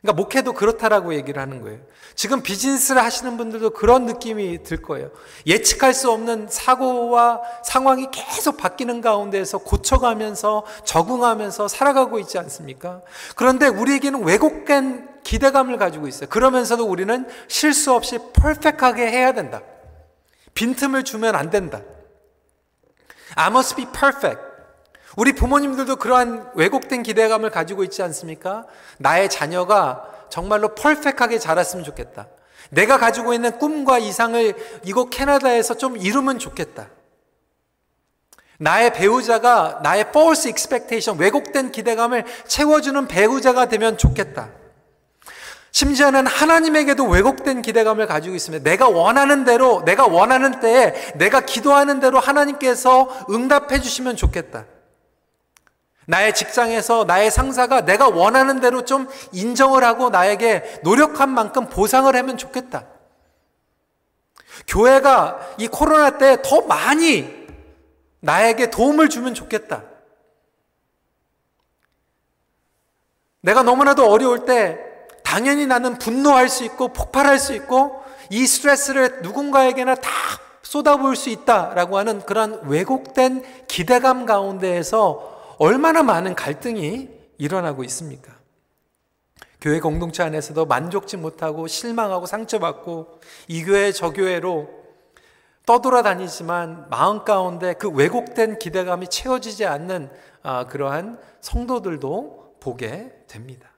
그러니까 0.00 0.22
목회도 0.22 0.52
그렇다라고 0.52 1.14
얘기를 1.14 1.42
하는 1.42 1.60
거예요. 1.60 1.80
지금 2.14 2.42
비즈니스를 2.42 3.02
하시는 3.02 3.36
분들도 3.36 3.70
그런 3.70 4.06
느낌이 4.06 4.62
들 4.62 4.80
거예요. 4.80 5.10
예측할 5.46 5.92
수 5.92 6.10
없는 6.10 6.46
사고와 6.48 7.40
상황이 7.64 8.08
계속 8.12 8.56
바뀌는 8.56 9.00
가운데서 9.00 9.58
고쳐가면서 9.58 10.64
적응하면서 10.84 11.68
살아가고 11.68 12.20
있지 12.20 12.38
않습니까? 12.38 13.02
그런데 13.34 13.66
우리에게는 13.66 14.24
왜곡된 14.24 15.08
기대감을 15.24 15.78
가지고 15.78 16.06
있어요. 16.06 16.28
그러면서도 16.28 16.86
우리는 16.86 17.26
실수 17.48 17.92
없이 17.92 18.18
퍼펙하게 18.34 19.10
해야 19.10 19.32
된다. 19.32 19.62
빈틈을 20.54 21.04
주면 21.04 21.34
안 21.34 21.50
된다. 21.50 21.82
I 23.34 23.48
must 23.48 23.76
be 23.76 23.86
perfect. 23.86 24.47
우리 25.16 25.32
부모님들도 25.32 25.96
그러한 25.96 26.50
왜곡된 26.54 27.02
기대감을 27.02 27.50
가지고 27.50 27.84
있지 27.84 28.02
않습니까? 28.02 28.66
나의 28.98 29.28
자녀가 29.28 30.04
정말로 30.28 30.74
퍼펙하게 30.74 31.38
자랐으면 31.38 31.84
좋겠다. 31.84 32.26
내가 32.70 32.98
가지고 32.98 33.32
있는 33.32 33.58
꿈과 33.58 33.98
이상을 33.98 34.54
이곳 34.84 35.10
캐나다에서 35.10 35.74
좀 35.74 35.96
이루면 35.96 36.38
좋겠다. 36.38 36.88
나의 38.58 38.92
배우자가 38.92 39.80
나의 39.82 40.06
false 40.08 40.50
expectation, 40.50 41.20
왜곡된 41.20 41.70
기대감을 41.72 42.24
채워주는 42.46 43.06
배우자가 43.06 43.66
되면 43.66 43.96
좋겠다. 43.96 44.50
심지어는 45.70 46.26
하나님에게도 46.26 47.06
왜곡된 47.06 47.62
기대감을 47.62 48.06
가지고 48.06 48.34
있으면 48.34 48.62
내가 48.64 48.88
원하는 48.88 49.44
대로, 49.44 49.82
내가 49.84 50.06
원하는 50.06 50.60
때에 50.60 51.12
내가 51.14 51.40
기도하는 51.40 52.00
대로 52.00 52.18
하나님께서 52.18 53.08
응답해 53.30 53.80
주시면 53.80 54.16
좋겠다. 54.16 54.64
나의 56.08 56.34
직장에서 56.34 57.04
나의 57.04 57.30
상사가 57.30 57.82
내가 57.82 58.08
원하는 58.08 58.60
대로 58.60 58.86
좀 58.86 59.08
인정을 59.32 59.84
하고 59.84 60.08
나에게 60.08 60.80
노력한 60.82 61.28
만큼 61.28 61.68
보상을 61.68 62.16
하면 62.16 62.38
좋겠다. 62.38 62.86
교회가 64.66 65.54
이 65.58 65.68
코로나 65.68 66.16
때 66.16 66.38
더 66.42 66.62
많이 66.62 67.46
나에게 68.20 68.70
도움을 68.70 69.10
주면 69.10 69.34
좋겠다. 69.34 69.82
내가 73.42 73.62
너무나도 73.62 74.10
어려울 74.10 74.46
때 74.46 74.78
당연히 75.22 75.66
나는 75.66 75.98
분노할 75.98 76.48
수 76.48 76.64
있고 76.64 76.88
폭발할 76.88 77.38
수 77.38 77.52
있고 77.52 78.02
이 78.30 78.46
스트레스를 78.46 79.20
누군가에게나 79.20 79.96
다 79.96 80.10
쏟아부을 80.62 81.16
수 81.16 81.28
있다라고 81.28 81.98
하는 81.98 82.22
그런 82.22 82.66
왜곡된 82.66 83.66
기대감 83.68 84.24
가운데에서 84.24 85.37
얼마나 85.58 86.02
많은 86.02 86.34
갈등이 86.34 87.08
일어나고 87.38 87.84
있습니까? 87.84 88.38
교회 89.60 89.80
공동체 89.80 90.22
안에서도 90.22 90.66
만족지 90.66 91.16
못하고 91.16 91.66
실망하고 91.66 92.26
상처받고 92.26 93.20
이 93.48 93.64
교회 93.64 93.90
저 93.90 94.10
교회로 94.10 94.68
떠돌아다니지만 95.66 96.88
마음 96.88 97.24
가운데 97.24 97.74
그 97.74 97.90
왜곡된 97.90 98.58
기대감이 98.58 99.08
채워지지 99.08 99.66
않는 99.66 100.10
아, 100.42 100.66
그러한 100.66 101.18
성도들도 101.40 102.56
보게 102.60 103.12
됩니다. 103.26 103.68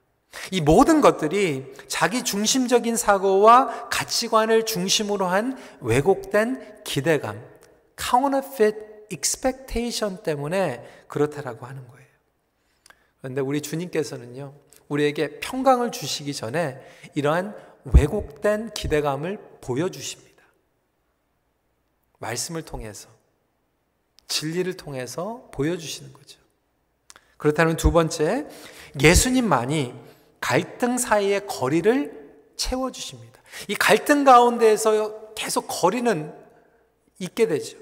이 0.53 0.61
모든 0.61 1.01
것들이 1.01 1.73
자기 1.88 2.23
중심적인 2.23 2.97
사고와 2.97 3.88
가치관을 3.88 4.66
중심으로 4.66 5.27
한 5.27 5.59
왜곡된 5.81 6.83
기대감, 6.85 7.43
counterfeit 7.99 8.89
expectation 9.12 10.23
때문에 10.23 11.05
그렇다라고 11.09 11.66
하는 11.66 11.87
거예요. 11.88 12.07
그런데 13.18 13.40
우리 13.40 13.61
주님께서는요, 13.61 14.55
우리에게 14.88 15.40
평강을 15.40 15.92
주시기 15.92 16.35
전에 16.35 16.81
이러한 17.14 17.55
왜곡된 17.85 18.70
기대감을 18.75 19.38
보여주십니다. 19.61 20.42
말씀을 22.18 22.62
통해서, 22.62 23.09
진리를 24.27 24.73
통해서 24.77 25.49
보여주시는 25.53 26.12
거죠. 26.12 26.40
그렇다면 27.37 27.77
두 27.77 27.92
번째, 27.92 28.46
예수님만이 29.01 29.94
갈등 30.40 30.99
사이의 30.99 31.46
거리를 31.46 32.20
채워주십니다. 32.57 33.40
이 33.68 33.75
갈등 33.75 34.25
가운데에서 34.25 35.35
계속 35.35 35.66
거리는 35.68 36.35
있게 37.18 37.46
되죠. 37.46 37.79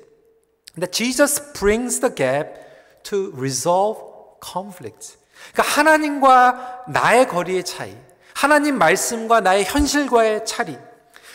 근데 0.78 0.88
Jesus 0.92 1.52
brings 1.54 1.98
the 1.98 2.14
gap 2.14 2.54
to 3.02 3.32
resolve 3.34 4.00
conflict. 4.40 5.16
그러니까 5.52 5.74
하나님과 5.74 6.84
나의 6.86 7.26
거리의 7.26 7.64
차이, 7.64 7.96
하나님 8.32 8.78
말씀과 8.78 9.40
나의 9.40 9.64
현실과의 9.64 10.46
차이, 10.46 10.78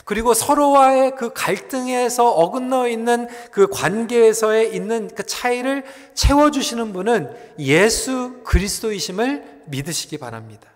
그리고 0.06 0.34
서로와의 0.34 1.16
그 1.18 1.34
갈등에서 1.34 2.30
어긋러 2.32 2.88
있는 2.88 3.28
그 3.52 3.68
관계에서의 3.68 4.74
있는 4.74 5.10
그 5.14 5.26
차이를 5.26 5.84
채워주시는 6.14 6.94
분은 6.94 7.36
예수 7.60 8.44
그리스도이심을 8.46 9.64
믿으시기 9.66 10.20
바랍니다. 10.20 10.70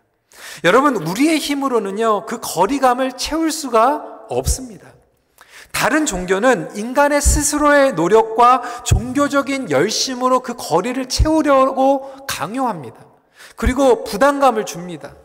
여러분, 0.66 0.98
우리의 0.98 1.38
힘으로는요, 1.38 2.26
그 2.26 2.40
거리감을 2.42 3.14
채울 3.14 3.50
수가 3.50 4.26
없습니다. 4.28 4.97
다른 5.72 6.06
종교는 6.06 6.76
인간의 6.76 7.22
스스로의 7.22 7.94
노력과 7.94 8.84
종교적인 8.84 9.70
열심으로 9.70 10.40
그 10.40 10.56
거리를 10.56 11.08
채우려고 11.08 12.26
강요합니다. 12.28 13.06
그리고 13.56 14.04
부담감을 14.04 14.66
줍니다. 14.66 15.16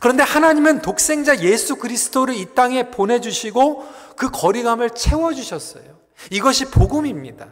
그런데 0.00 0.22
하나님은 0.22 0.82
독생자 0.82 1.40
예수 1.40 1.76
그리스도를 1.76 2.34
이 2.34 2.54
땅에 2.54 2.90
보내주시고 2.90 3.86
그 4.16 4.30
거리감을 4.30 4.90
채워주셨어요. 4.90 5.98
이것이 6.30 6.66
복음입니다. 6.66 7.48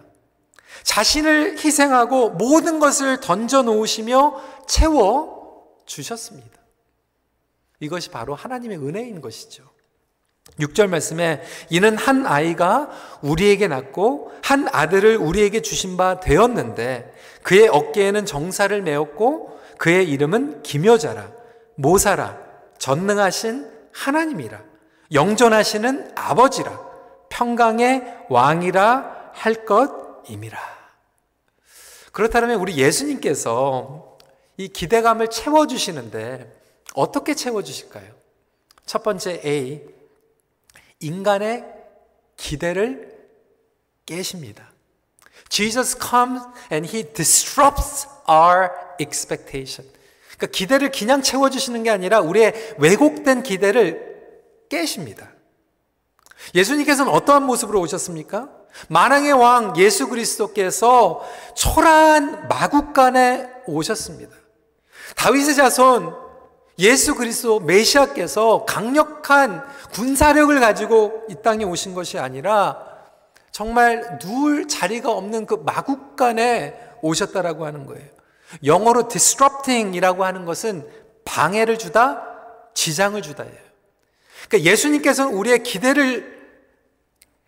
자신을 0.83 1.59
희생하고 1.59 2.31
모든 2.31 2.79
것을 2.79 3.21
던져 3.21 3.63
놓으시며 3.63 4.41
채워 4.67 5.65
주셨습니다. 5.87 6.59
이것이 7.81 8.11
바로 8.11 8.35
하나님의 8.35 8.79
은혜인 8.79 9.21
것이죠. 9.21 9.65
6절 10.61 10.89
말씀에 10.89 11.43
이는 11.71 11.97
한 11.97 12.27
아이가 12.27 12.91
우리에게 13.23 13.69
낳고 13.69 14.33
한 14.43 14.69
아들을 14.73 15.17
우리에게 15.17 15.63
주신 15.63 15.97
바 15.97 16.21
되었는데 16.21 17.15
그의 17.43 17.69
어깨에는 17.69 18.27
정사를 18.27 18.83
메었고 18.83 19.59
그의 19.79 20.09
이름은 20.09 20.63
기묘자라 20.63 21.31
모사라 21.77 22.39
전능하신 22.79 23.71
하나님이라 23.93 24.61
영전하시는 25.13 26.13
아버지라 26.15 26.89
평강의 27.29 28.25
왕이라 28.29 29.31
할 29.33 29.65
것임이라. 29.65 30.59
그렇다면 32.13 32.61
우리 32.61 32.77
예수님께서 32.77 34.19
이 34.57 34.69
기대감을 34.69 35.31
채워주시는데 35.31 36.53
어떻게 36.95 37.35
채워주실까요? 37.35 38.11
첫 38.85 39.03
번째 39.05 39.41
A, 39.45 39.83
인간의 41.01 41.65
기대를 42.37 43.17
깨십니다. 44.07 44.73
Jesus 45.49 45.97
comes 45.99 46.43
and 46.73 46.89
he 46.89 47.05
disrupts 47.13 48.07
our 48.29 48.71
expectation. 49.01 49.91
그러니까 50.37 50.47
기대를 50.47 50.91
그냥 50.91 51.23
채워주시는 51.23 51.83
게 51.83 51.91
아니라 51.91 52.21
우리의 52.21 52.77
왜곡된 52.79 53.43
기대를 53.43 54.09
깨십니다. 54.69 55.31
예수님께서는 56.55 57.13
어떠한 57.13 57.45
모습으로 57.45 57.81
오셨습니까? 57.81 58.51
만왕의 58.89 59.33
왕 59.33 59.77
예수 59.77 60.09
그리스도께서 60.09 61.25
초라한 61.57 62.49
마국간에 62.49 63.49
오셨습니다. 63.67 64.37
다윗의 65.17 65.55
자손 65.57 66.28
예수 66.79 67.15
그리스도 67.15 67.61
메시아께서 67.61 68.65
강력한 68.65 69.65
군사력을 69.93 70.59
가지고 70.61 71.25
이 71.29 71.35
땅에 71.43 71.65
오신 71.65 71.95
것이 71.95 72.19
아니라 72.19 72.87
정말 73.51 74.19
누울 74.23 74.69
자리가 74.69 75.11
없는 75.11 75.47
그 75.47 75.55
마국간에 75.55 76.79
오셨다라고 77.03 77.67
하는 77.67 77.87
거예요. 77.87 78.07
영어로 78.65 79.09
disrupting이라고 79.09 80.25
하는 80.25 80.45
것은 80.45 80.89
방해를 81.25 81.79
주다, 81.79 82.23
지장을 82.75 83.21
주다예요. 83.21 83.69
그러니까 84.49 84.71
예수님께서는 84.71 85.35
우리의 85.35 85.63
기대를 85.63 86.39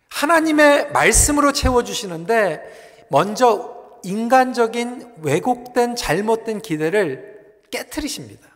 하나님의 0.09 0.91
말씀으로 0.91 1.53
채워주시는데 1.53 3.07
먼저 3.09 3.77
인간적인 4.03 5.15
왜곡된 5.21 5.95
잘못된 5.95 6.61
기대를 6.61 7.59
깨뜨리십니다. 7.71 8.50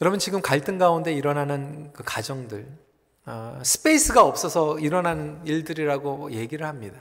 여러분 0.00 0.18
지금 0.18 0.40
갈등 0.40 0.78
가운데 0.78 1.12
일어나는 1.12 1.92
그 1.92 2.02
가정들, 2.02 2.66
어, 3.26 3.60
space가 3.62 4.24
없어서 4.24 4.78
일어나는 4.78 5.40
일들이라고 5.44 6.32
얘기를 6.32 6.66
합니다. 6.66 6.98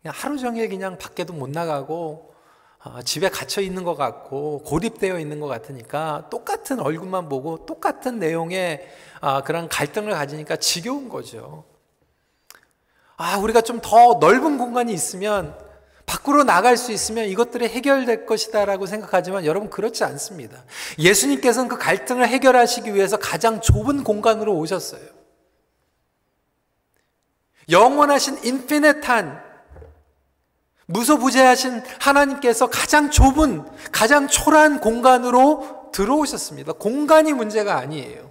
그냥 0.00 0.14
하루 0.16 0.38
종일 0.38 0.68
그냥 0.68 0.96
밖에도 0.96 1.32
못 1.32 1.50
나가고 1.50 2.32
어, 2.84 3.02
집에 3.02 3.28
갇혀 3.28 3.60
있는 3.60 3.82
것 3.82 3.96
같고 3.96 4.62
고립되어 4.62 5.18
있는 5.18 5.40
것 5.40 5.48
같으니까 5.48 6.28
똑같은 6.30 6.78
얼굴만 6.78 7.28
보고 7.28 7.66
똑같은 7.66 8.20
내용의 8.20 8.88
어, 9.20 9.42
그런 9.42 9.68
갈등을 9.68 10.12
가지니까 10.12 10.54
지겨운 10.56 11.08
거죠. 11.08 11.64
아, 13.16 13.38
우리가 13.38 13.60
좀 13.60 13.80
더 13.82 14.18
넓은 14.20 14.56
공간이 14.56 14.92
있으면 14.92 15.58
밖으로 16.10 16.42
나갈 16.42 16.76
수 16.76 16.90
있으면 16.90 17.26
이것들이 17.26 17.68
해결될 17.68 18.26
것이다라고 18.26 18.86
생각하지만 18.86 19.44
여러분 19.44 19.70
그렇지 19.70 20.02
않습니다. 20.02 20.64
예수님께서는 20.98 21.68
그 21.68 21.78
갈등을 21.78 22.26
해결하시기 22.26 22.92
위해서 22.96 23.16
가장 23.16 23.60
좁은 23.60 24.02
공간으로 24.02 24.52
오셨어요. 24.56 25.02
영원하신 27.70 28.40
인피니트한 28.42 29.40
무소부재하신 30.86 31.84
하나님께서 32.00 32.68
가장 32.68 33.12
좁은, 33.12 33.64
가장 33.92 34.26
초라한 34.26 34.80
공간으로 34.80 35.90
들어오셨습니다. 35.92 36.72
공간이 36.72 37.32
문제가 37.32 37.76
아니에요. 37.76 38.28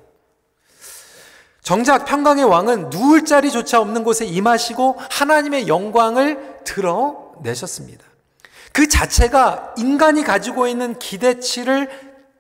정작 1.62 2.04
평강의 2.04 2.44
왕은 2.44 2.90
누울 2.90 3.24
자리조차 3.24 3.80
없는 3.80 4.04
곳에 4.04 4.26
임하시고 4.26 4.98
하나님의 5.10 5.70
영광을 5.70 6.60
드러 6.66 7.29
내셨습니다. 7.42 8.04
그 8.72 8.88
자체가 8.88 9.74
인간이 9.78 10.24
가지고 10.24 10.68
있는 10.68 10.98
기대치를 11.00 11.90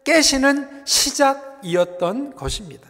깨시는 0.03 0.83
시작이었던 0.85 2.35
것입니다. 2.35 2.87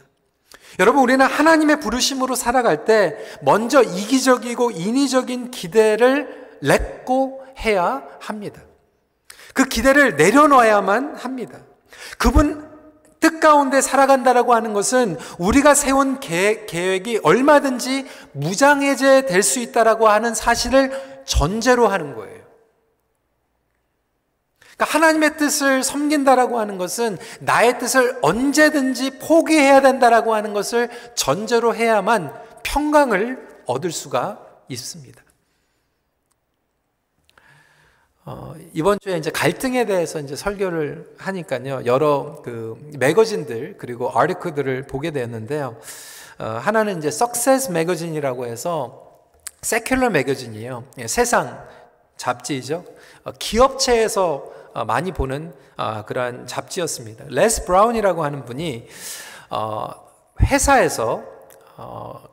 여러분, 0.80 1.02
우리는 1.02 1.26
하나님의 1.26 1.80
부르심으로 1.80 2.36
살아갈 2.36 2.86
때 2.86 3.18
먼저 3.42 3.82
이기적이고 3.82 4.72
인위적인 4.72 5.52
기대를 5.52 6.58
렛고 6.62 7.44
해야 7.60 8.04
합니다. 8.20 8.62
그 9.54 9.66
기대를 9.66 10.16
내려놓아야만 10.16 11.16
합니다. 11.16 11.60
그분 12.18 12.70
뜻 13.20 13.42
가운데 13.42 13.82
살아간다라고 13.82 14.54
하는 14.54 14.72
것은 14.74 15.18
우리가 15.40 15.74
세운 15.74 16.20
계획, 16.22 17.08
이 17.08 17.20
얼마든지 17.22 18.06
무장해제 18.32 19.26
될 19.26 19.44
수 19.44 19.60
있다라고 19.60 20.08
하는 20.08 20.34
사실을 20.34 21.19
전제로 21.30 21.88
하는 21.88 22.16
거예요. 22.16 22.40
그러니까 24.76 24.86
하나님의 24.86 25.38
뜻을 25.38 25.84
섬긴다라고 25.84 26.60
하는 26.60 26.78
것은 26.78 27.18
나의 27.40 27.78
뜻을 27.80 28.18
언제든지 28.22 29.20
포기해야 29.20 29.82
된다라고 29.82 30.34
하는 30.34 30.54
것을 30.54 30.90
전제로 31.16 31.76
해야만 31.76 32.34
평강을 32.64 33.62
얻을 33.68 33.92
수가 33.92 34.40
있습니다. 34.70 35.22
어, 38.26 38.56
이번 38.74 39.00
주에 39.00 39.18
이제 39.18 39.30
갈등에 39.32 39.86
대해서 39.86 40.20
이제 40.20 40.36
설교를 40.36 41.16
하니까요. 41.18 41.84
여러 41.86 42.42
그 42.44 42.78
magazine들 42.98 43.76
그리고 43.78 44.12
article들을 44.14 44.88
보게 44.88 45.12
되었는데요. 45.12 45.80
어, 46.40 46.46
하나는 46.46 47.00
이제 47.00 47.10
Success 47.10 47.72
매거진이라고 47.72 48.46
해서 48.46 49.09
secular 49.62 50.10
magazine이에요. 50.10 50.86
예, 51.00 51.08
세상 51.08 51.66
잡지이죠. 52.18 52.86
어, 53.24 53.32
기업체에서 53.38 54.52
어, 54.74 54.86
많이 54.86 55.12
보는 55.12 55.54
어, 55.78 56.06
그러한 56.06 56.48
잡지였습니다. 56.48 57.26
레스 57.30 57.66
브라운이라고 57.66 58.24
하는 58.24 58.46
분이 58.46 58.88
어, 59.50 59.90
회사에서 60.42 61.24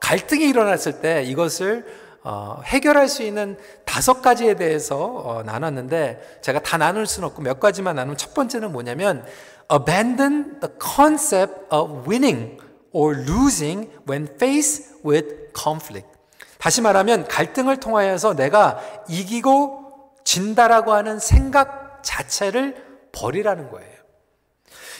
갈등이 0.00 0.48
일어났을 0.48 1.00
때 1.00 1.22
이것을 1.22 1.86
어, 2.24 2.60
해결할 2.64 3.08
수 3.08 3.22
있는 3.22 3.56
다섯 3.84 4.20
가지에 4.20 4.54
대해서 4.54 4.96
어, 4.98 5.42
나눴는데 5.44 6.40
제가 6.42 6.58
다 6.58 6.76
나눌 6.76 7.06
수는 7.06 7.28
없고 7.28 7.42
몇 7.42 7.60
가지만 7.60 7.94
나누면 7.94 8.16
첫 8.16 8.34
번째는 8.34 8.72
뭐냐면 8.72 9.24
abandon 9.72 10.58
the 10.58 10.74
concept 10.82 11.54
of 11.70 12.08
winning 12.08 12.58
or 12.90 13.16
losing 13.16 13.88
when 14.08 14.26
faced 14.26 14.94
with 15.04 15.52
conflict. 15.52 16.15
다시 16.58 16.80
말하면 16.80 17.28
갈등을 17.28 17.78
통하여서 17.78 18.34
내가 18.34 18.78
이기고 19.08 20.12
진다라고 20.24 20.92
하는 20.92 21.18
생각 21.18 22.02
자체를 22.02 22.84
버리라는 23.12 23.70
거예요. 23.70 23.96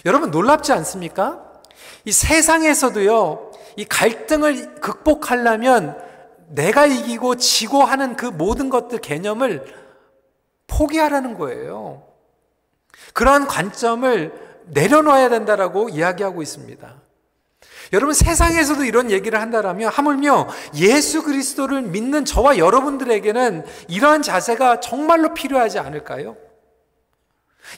여러분 0.04 0.30
놀랍지 0.30 0.72
않습니까? 0.72 1.42
이 2.04 2.12
세상에서도요, 2.12 3.50
이 3.76 3.84
갈등을 3.84 4.76
극복하려면 4.76 6.00
내가 6.48 6.86
이기고 6.86 7.36
지고 7.36 7.82
하는 7.82 8.16
그 8.16 8.26
모든 8.26 8.70
것들 8.70 9.00
개념을 9.00 9.64
포기하라는 10.68 11.36
거예요. 11.36 12.06
그러한 13.12 13.46
관점을 13.46 14.32
내려놔야 14.66 15.28
된다라고 15.28 15.88
이야기하고 15.88 16.42
있습니다. 16.42 17.05
여러분 17.92 18.14
세상에서도 18.14 18.84
이런 18.84 19.10
얘기를 19.10 19.40
한다라면 19.40 19.90
하물며 19.90 20.48
예수 20.74 21.22
그리스도를 21.22 21.82
믿는 21.82 22.24
저와 22.24 22.58
여러분들에게는 22.58 23.64
이러한 23.88 24.22
자세가 24.22 24.80
정말로 24.80 25.34
필요하지 25.34 25.78
않을까요? 25.78 26.36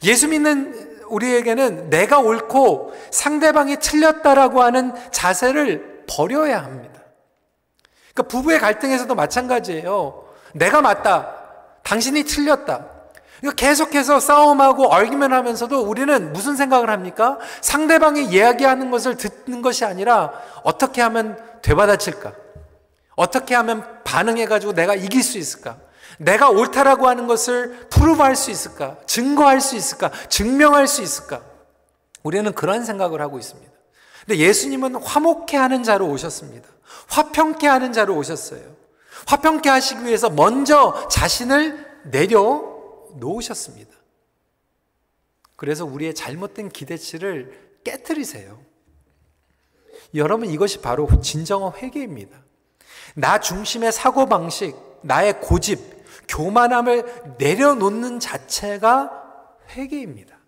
예수 0.04 0.28
믿는 0.28 0.98
우리에게는 1.08 1.90
내가 1.90 2.18
옳고 2.18 2.94
상대방이 3.10 3.78
틀렸다라고 3.78 4.62
하는 4.62 4.92
자세를 5.10 6.04
버려야 6.06 6.62
합니다. 6.62 7.02
그러니까 8.12 8.22
부부의 8.24 8.58
갈등에서도 8.58 9.14
마찬가지예요. 9.14 10.24
내가 10.54 10.80
맞다. 10.80 11.34
당신이 11.82 12.24
틀렸다. 12.24 12.97
그러니까 13.40 13.54
계속해서 13.56 14.20
싸움하고 14.20 14.88
얼기면 14.88 15.32
하면서도 15.32 15.80
우리는 15.80 16.32
무슨 16.32 16.56
생각을 16.56 16.90
합니까? 16.90 17.38
상대방이 17.60 18.24
이야기하는 18.24 18.90
것을 18.90 19.16
듣는 19.16 19.62
것이 19.62 19.84
아니라 19.84 20.32
어떻게 20.64 21.00
하면 21.02 21.38
되받아칠까? 21.62 22.32
어떻게 23.16 23.54
하면 23.54 23.84
반응해가지고 24.04 24.72
내가 24.74 24.94
이길 24.94 25.22
수 25.22 25.38
있을까? 25.38 25.76
내가 26.18 26.50
옳다라고 26.50 27.06
하는 27.06 27.26
것을 27.26 27.86
프루브할 27.90 28.34
수 28.34 28.50
있을까? 28.50 28.96
증거할 29.06 29.60
수 29.60 29.76
있을까? 29.76 30.10
증명할 30.28 30.88
수 30.88 31.02
있을까? 31.02 31.40
우리는 32.22 32.52
그런 32.52 32.84
생각을 32.84 33.20
하고 33.20 33.38
있습니다. 33.38 33.70
근데 34.26 34.38
예수님은 34.38 34.96
화목해 34.96 35.56
하는 35.56 35.82
자로 35.82 36.06
오셨습니다. 36.08 36.68
화평케 37.08 37.66
하는 37.66 37.92
자로 37.92 38.16
오셨어요. 38.16 38.60
화평케 39.26 39.68
하시기 39.68 40.04
위해서 40.04 40.28
먼저 40.28 41.08
자신을 41.10 41.86
내려 42.04 42.77
놓으셨습니다. 43.16 43.90
그래서 45.56 45.84
우리의 45.84 46.14
잘못된 46.14 46.68
기대치를 46.68 47.80
깨뜨리세요. 47.84 48.60
여러분 50.14 50.48
이것이 50.48 50.80
바로 50.80 51.08
진정한 51.20 51.72
회개입니다. 51.74 52.38
나 53.14 53.40
중심의 53.40 53.92
사고방식, 53.92 54.76
나의 55.02 55.40
고집, 55.40 55.78
교만함을 56.28 57.36
내려놓는 57.38 58.20
자체가 58.20 59.56
회개입니다. 59.70 60.38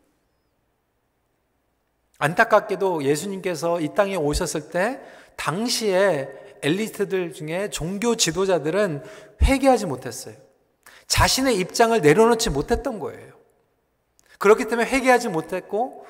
안타깝게도 2.18 3.04
예수님께서 3.04 3.80
이 3.80 3.94
땅에 3.94 4.14
오셨을 4.14 4.70
때 4.70 5.00
당시에 5.36 6.28
엘리트들 6.62 7.32
중에 7.32 7.70
종교 7.70 8.14
지도자들은 8.14 9.02
회개하지 9.42 9.86
못했어요. 9.86 10.34
자신의 11.10 11.56
입장을 11.58 12.00
내려놓지 12.00 12.50
못했던 12.50 13.00
거예요. 13.00 13.34
그렇기 14.38 14.66
때문에 14.66 14.88
회개하지 14.88 15.28
못했고 15.28 16.06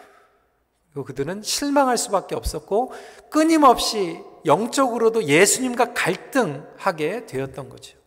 그들은 1.07 1.43
실망할 1.43 1.97
수밖에 1.97 2.35
없었고 2.35 2.93
끊임없이 3.31 4.23
영적으로도 4.45 5.25
예수님과 5.25 5.95
갈등하게 5.95 7.25
되었던 7.27 7.71
거죠. 7.71 7.99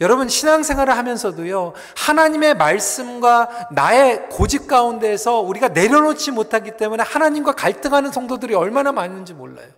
여러분 0.00 0.28
신앙생활을 0.28 0.96
하면서도요 0.96 1.74
하나님의 1.96 2.54
말씀과 2.56 3.68
나의 3.72 4.28
고집 4.28 4.68
가운데에서 4.68 5.40
우리가 5.40 5.68
내려놓지 5.68 6.30
못하기 6.30 6.76
때문에 6.76 7.02
하나님과 7.02 7.52
갈등하는 7.52 8.12
성도들이 8.12 8.54
얼마나 8.54 8.92
많은지 8.92 9.34
몰라요. 9.34 9.68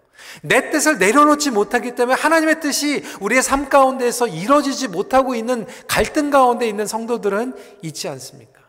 내 0.42 0.70
뜻을 0.70 0.98
내려놓지 0.98 1.50
못하기 1.50 1.94
때문에 1.94 2.14
하나님의 2.20 2.61
뜻이 2.61 3.03
우리의 3.20 3.42
삶 3.42 3.68
가운데에서 3.68 4.26
이루어지지 4.26 4.88
못하고 4.88 5.35
있는 5.35 5.66
갈등 5.88 6.31
가운데 6.31 6.68
있는 6.68 6.87
성도들은 6.87 7.55
있지 7.83 8.09
않습니까? 8.09 8.61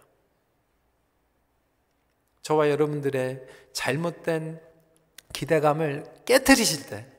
저와 2.41 2.69
여러분들의 2.69 3.41
잘못된 3.73 4.59
기대감을 5.33 6.05
깨뜨리실 6.25 6.87
때 6.87 7.10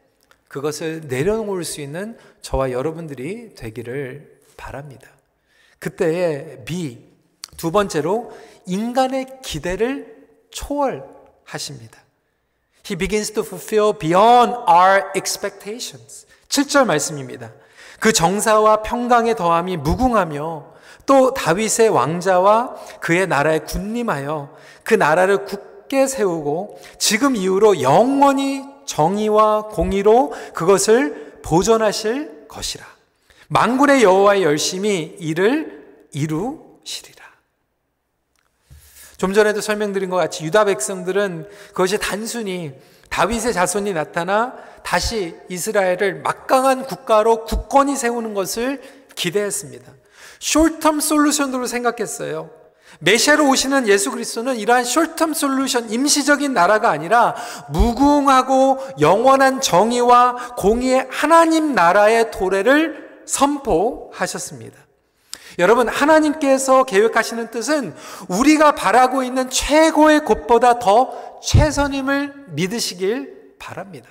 그것을 0.52 1.04
내려놓을 1.08 1.64
수 1.64 1.80
있는 1.80 2.16
저와 2.42 2.72
여러분들이 2.72 3.54
되기를 3.54 4.40
바랍니다. 4.58 5.08
그때의 5.78 6.66
B, 6.66 6.98
두 7.56 7.70
번째로 7.70 8.30
인간의 8.66 9.40
기대를 9.42 10.14
초월하십니다. 10.50 12.02
He 12.84 12.96
begins 12.96 13.32
to 13.32 13.42
fulfill 13.42 13.94
beyond 13.98 14.54
our 14.68 15.10
expectations. 15.16 16.26
7절 16.48 16.84
말씀입니다. 16.84 17.50
그 17.98 18.12
정사와 18.12 18.82
평강의 18.82 19.36
더함이 19.36 19.78
무궁하며 19.78 20.74
또 21.06 21.32
다윗의 21.32 21.88
왕자와 21.88 22.74
그의 23.00 23.26
나라에 23.26 23.60
군림하여 23.60 24.54
그 24.84 24.92
나라를 24.92 25.46
굳게 25.46 26.06
세우고 26.06 26.78
지금 26.98 27.36
이후로 27.36 27.80
영원히 27.80 28.71
정의와 28.86 29.68
공의로 29.68 30.34
그것을 30.54 31.40
보존하실 31.42 32.46
것이라. 32.48 32.84
만군의 33.48 34.02
여호와의 34.02 34.42
열심히 34.42 35.16
이를 35.18 36.06
이루시리라. 36.12 37.22
좀 39.16 39.32
전에도 39.32 39.60
설명드린 39.60 40.10
것 40.10 40.16
같이 40.16 40.44
유다 40.44 40.64
백성들은 40.64 41.48
그것이 41.68 41.98
단순히 41.98 42.72
다윗의 43.08 43.52
자손이 43.52 43.92
나타나 43.92 44.54
다시 44.82 45.36
이스라엘을 45.48 46.22
막강한 46.22 46.86
국가로 46.86 47.44
국권이 47.44 47.94
세우는 47.94 48.34
것을 48.34 48.80
기대했습니다. 49.14 49.92
숄텀 50.40 51.00
솔루션으로 51.00 51.66
생각했어요. 51.66 52.61
메시아로 53.02 53.48
오시는 53.48 53.88
예수 53.88 54.10
그리스도는 54.12 54.56
이러한 54.56 54.84
숄텀 54.84 55.34
솔루션 55.34 55.90
임시적인 55.90 56.54
나라가 56.54 56.90
아니라 56.90 57.34
무궁하고 57.70 58.78
영원한 59.00 59.60
정의와 59.60 60.54
공의의 60.56 61.08
하나님 61.10 61.74
나라의 61.74 62.30
도래를 62.30 63.22
선포하셨습니다. 63.26 64.78
여러분, 65.58 65.88
하나님께서 65.88 66.84
계획하시는 66.84 67.50
뜻은 67.50 67.94
우리가 68.28 68.74
바라고 68.74 69.22
있는 69.22 69.50
최고의 69.50 70.24
곳보다 70.24 70.78
더 70.78 71.40
최선임을 71.42 72.46
믿으시길 72.50 73.56
바랍니다. 73.58 74.08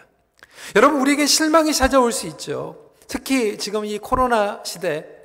여러분, 0.76 1.00
우리에게 1.00 1.26
실망이 1.26 1.74
찾아올 1.74 2.12
수 2.12 2.28
있죠. 2.28 2.92
특히 3.08 3.58
지금 3.58 3.86
이 3.86 3.98
코로나 3.98 4.60
시대, 4.64 5.21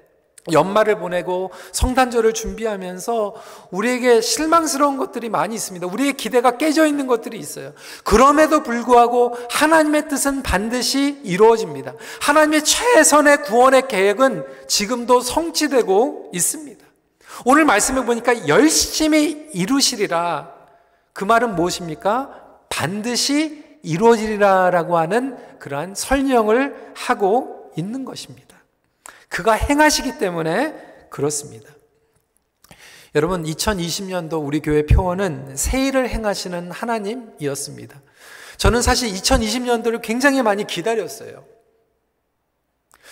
연말을 0.52 0.98
보내고 0.98 1.50
성탄절을 1.72 2.32
준비하면서 2.32 3.34
우리에게 3.70 4.20
실망스러운 4.20 4.96
것들이 4.96 5.28
많이 5.28 5.54
있습니다. 5.54 5.86
우리의 5.86 6.14
기대가 6.14 6.56
깨져 6.56 6.86
있는 6.86 7.06
것들이 7.06 7.38
있어요. 7.38 7.72
그럼에도 8.04 8.62
불구하고 8.62 9.36
하나님의 9.50 10.08
뜻은 10.08 10.42
반드시 10.42 11.20
이루어집니다. 11.24 11.94
하나님의 12.20 12.64
최선의 12.64 13.42
구원의 13.42 13.88
계획은 13.88 14.44
지금도 14.68 15.20
성취되고 15.20 16.30
있습니다. 16.32 16.84
오늘 17.44 17.64
말씀해 17.64 18.04
보니까 18.04 18.48
열심히 18.48 19.48
이루시리라. 19.52 20.52
그 21.12 21.24
말은 21.24 21.54
무엇입니까? 21.54 22.30
반드시 22.68 23.64
이루어지리라라고 23.82 24.98
하는 24.98 25.36
그러한 25.58 25.94
설명을 25.94 26.92
하고 26.94 27.70
있는 27.76 28.04
것입니다. 28.04 28.45
그가 29.28 29.52
행하시기 29.52 30.18
때문에 30.18 30.74
그렇습니다. 31.10 31.74
여러분, 33.14 33.44
2020년도 33.44 34.44
우리 34.44 34.60
교회 34.60 34.84
표어는 34.84 35.56
새 35.56 35.86
일을 35.86 36.08
행하시는 36.08 36.70
하나님이었습니다. 36.70 38.02
저는 38.58 38.82
사실 38.82 39.10
2020년도를 39.10 40.02
굉장히 40.02 40.42
많이 40.42 40.66
기다렸어요. 40.66 41.44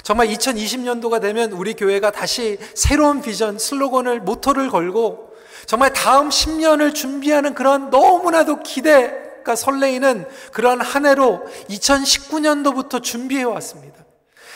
정말 0.02 0.26
2020년도가 0.28 1.20
되면 1.20 1.52
우리 1.52 1.74
교회가 1.74 2.10
다시 2.10 2.58
새로운 2.74 3.22
비전, 3.22 3.58
슬로건을, 3.58 4.20
모토를 4.20 4.68
걸고 4.68 5.34
정말 5.66 5.92
다음 5.92 6.28
10년을 6.28 6.94
준비하는 6.94 7.54
그런 7.54 7.88
너무나도 7.88 8.62
기대가 8.62 9.56
설레이는 9.56 10.26
그런 10.52 10.80
한 10.80 11.06
해로 11.06 11.46
2019년도부터 11.70 13.02
준비해 13.02 13.44
왔습니다. 13.44 14.03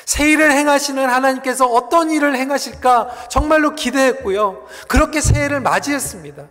새 0.08 0.30
일을 0.30 0.52
행하시는 0.52 1.06
하나님께서 1.06 1.66
어떤 1.66 2.10
일을 2.10 2.34
행하실까 2.34 3.28
정말로 3.28 3.74
기대했고요. 3.74 4.66
그렇게 4.88 5.20
새해를 5.20 5.60
맞이했습니다. 5.60 6.48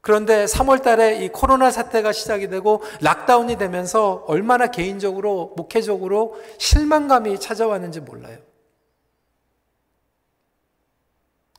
그런데 0.00 0.46
3월 0.46 0.82
달에 0.82 1.22
이 1.22 1.28
코로나 1.28 1.70
사태가 1.70 2.12
시작이 2.12 2.48
되고 2.48 2.82
락다운이 3.02 3.58
되면서 3.58 4.24
얼마나 4.28 4.68
개인적으로, 4.68 5.52
목회적으로 5.58 6.42
실망감이 6.56 7.38
찾아왔는지 7.38 8.00
몰라요. 8.00 8.38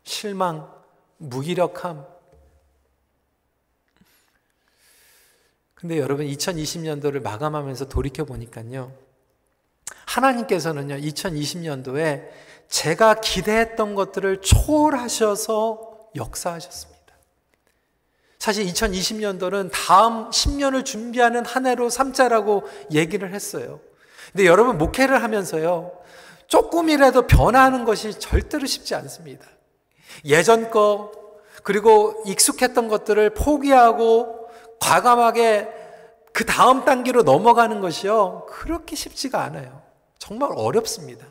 실망, 0.05 0.67
무기력함. 1.17 2.03
근데 5.75 5.99
여러분 5.99 6.25
2020년도를 6.25 7.21
마감하면서 7.21 7.89
돌이켜 7.89 8.25
보니까요. 8.25 9.06
하나님께서는요, 10.07 10.95
2020년도에 10.95 12.27
제가 12.69 13.15
기대했던 13.15 13.93
것들을 13.95 14.41
초월하셔서 14.41 15.81
역사하셨습니다. 16.15 16.97
사실 18.39 18.65
2020년도는 18.65 19.69
다음 19.71 20.29
10년을 20.29 20.85
준비하는 20.85 21.45
한 21.45 21.65
해로 21.65 21.89
삼자라고 21.89 22.63
얘기를 22.91 23.33
했어요. 23.33 23.79
근데 24.31 24.45
여러분, 24.45 24.77
목회를 24.77 25.21
하면서요, 25.21 25.91
조금이라도 26.47 27.27
변화하는 27.27 27.83
것이 27.83 28.17
절대로 28.19 28.65
쉽지 28.65 28.95
않습니다. 28.95 29.45
예전 30.25 30.71
거, 30.71 31.11
그리고 31.63 32.23
익숙했던 32.25 32.87
것들을 32.87 33.31
포기하고 33.31 34.47
과감하게 34.79 35.67
그 36.31 36.45
다음 36.45 36.85
단계로 36.85 37.23
넘어가는 37.23 37.81
것이요. 37.81 38.45
그렇게 38.47 38.95
쉽지가 38.95 39.41
않아요. 39.43 39.86
정말 40.27 40.51
어렵습니다. 40.53 41.25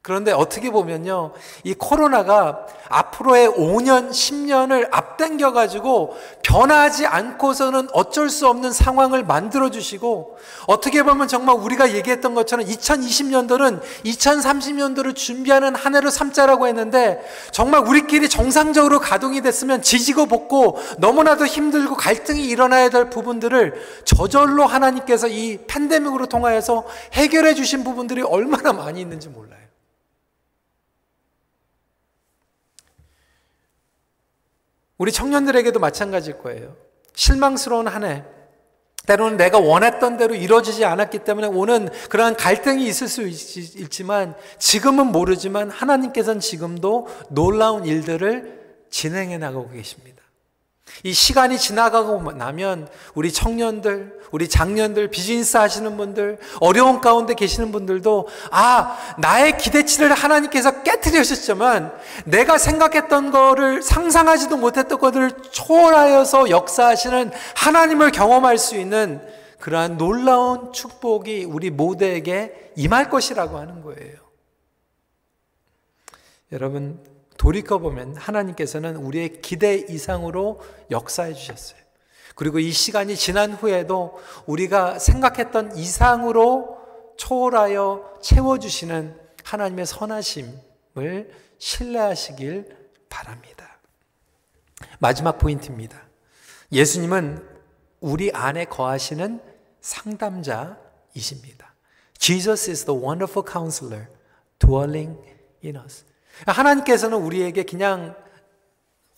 그런데 0.00 0.32
어떻게 0.32 0.70
보면요. 0.70 1.32
이 1.64 1.74
코로나가 1.74 2.66
앞으로의 2.88 3.48
5년, 3.48 4.10
10년을 4.10 4.88
앞당겨가지고 4.90 6.16
변하지 6.42 7.04
않고서는 7.06 7.88
어쩔 7.92 8.30
수 8.30 8.48
없는 8.48 8.72
상황을 8.72 9.24
만들어주시고 9.24 10.38
어떻게 10.66 11.02
보면 11.02 11.28
정말 11.28 11.56
우리가 11.56 11.92
얘기했던 11.92 12.34
것처럼 12.34 12.64
2020년도는 12.64 13.82
2030년도를 14.04 15.14
준비하는 15.14 15.74
한 15.74 15.94
해로 15.94 16.10
삼자라고 16.10 16.68
했는데 16.68 17.20
정말 17.50 17.86
우리끼리 17.86 18.28
정상적으로 18.28 19.00
가동이 19.00 19.42
됐으면 19.42 19.82
지지고 19.82 20.26
볶고 20.26 20.78
너무나도 20.98 21.44
힘들고 21.44 21.96
갈등이 21.96 22.44
일어나야 22.46 22.88
될 22.88 23.10
부분들을 23.10 23.74
저절로 24.04 24.64
하나님께서 24.64 25.28
이 25.28 25.58
팬데믹으로 25.66 26.26
통하여서 26.26 26.86
해결해 27.12 27.54
주신 27.54 27.84
부분들이 27.84 28.22
얼마나 28.22 28.72
많이 28.72 29.00
있는지 29.00 29.28
몰라요. 29.28 29.67
우리 34.98 35.12
청년들에게도 35.12 35.78
마찬가지일 35.78 36.38
거예요. 36.38 36.76
실망스러운 37.14 37.86
한 37.88 38.04
해. 38.04 38.24
때로는 39.06 39.38
내가 39.38 39.58
원했던 39.58 40.18
대로 40.18 40.34
이루어지지 40.34 40.84
않았기 40.84 41.20
때문에 41.20 41.46
오는 41.46 41.88
그러한 42.10 42.36
갈등이 42.36 42.86
있을 42.86 43.08
수 43.08 43.22
있지만 43.26 44.34
지금은 44.58 45.06
모르지만 45.06 45.70
하나님께서는 45.70 46.40
지금도 46.40 47.08
놀라운 47.30 47.86
일들을 47.86 48.58
진행해 48.90 49.38
나가고 49.38 49.70
계십니다. 49.70 50.22
이 51.02 51.12
시간이 51.12 51.58
지나가고 51.58 52.32
나면 52.32 52.88
우리 53.14 53.32
청년들, 53.32 54.18
우리 54.30 54.48
장년들, 54.48 55.08
비즈니스 55.08 55.56
하시는 55.56 55.96
분들, 55.96 56.38
어려운 56.60 57.00
가운데 57.00 57.34
계시는 57.34 57.72
분들도 57.72 58.28
아, 58.50 58.96
나의 59.18 59.58
기대치를 59.58 60.12
하나님께서 60.12 60.82
깨뜨리셨지만 60.82 61.92
내가 62.24 62.58
생각했던 62.58 63.30
거를 63.30 63.82
상상하지도 63.82 64.56
못했던 64.56 64.98
것들을 64.98 65.30
초월하여서 65.50 66.50
역사하시는 66.50 67.30
하나님을 67.54 68.10
경험할 68.10 68.58
수 68.58 68.76
있는 68.76 69.20
그러한 69.60 69.96
놀라운 69.96 70.72
축복이 70.72 71.44
우리 71.44 71.70
모두에게 71.70 72.72
임할 72.76 73.10
것이라고 73.10 73.58
하는 73.58 73.82
거예요. 73.82 74.16
여러분, 76.52 76.98
돌이켜보면 77.48 78.16
하나님께서는 78.16 78.96
우리의 78.96 79.40
기대 79.40 79.74
이상으로 79.76 80.60
역사해 80.90 81.32
주셨어요. 81.32 81.80
그리고 82.34 82.58
이 82.58 82.70
시간이 82.70 83.16
지난 83.16 83.52
후에도 83.52 84.18
우리가 84.44 84.98
생각했던 84.98 85.74
이상으로 85.76 86.78
초월하여 87.16 88.18
채워주시는 88.22 89.18
하나님의 89.44 89.86
선하심을 89.86 91.32
신뢰하시길 91.58 92.76
바랍니다. 93.08 93.78
마지막 94.98 95.38
포인트입니다. 95.38 96.02
예수님은 96.70 97.42
우리 98.00 98.30
안에 98.30 98.66
거하시는 98.66 99.40
상담자이십니다. 99.80 101.74
Jesus 102.18 102.70
is 102.70 102.84
the 102.84 103.00
wonderful 103.00 103.44
counselor 103.50 104.08
dwelling 104.58 105.18
in 105.64 105.76
us. 105.76 106.04
하나님께서는 106.46 107.18
우리에게 107.18 107.64
그냥 107.64 108.14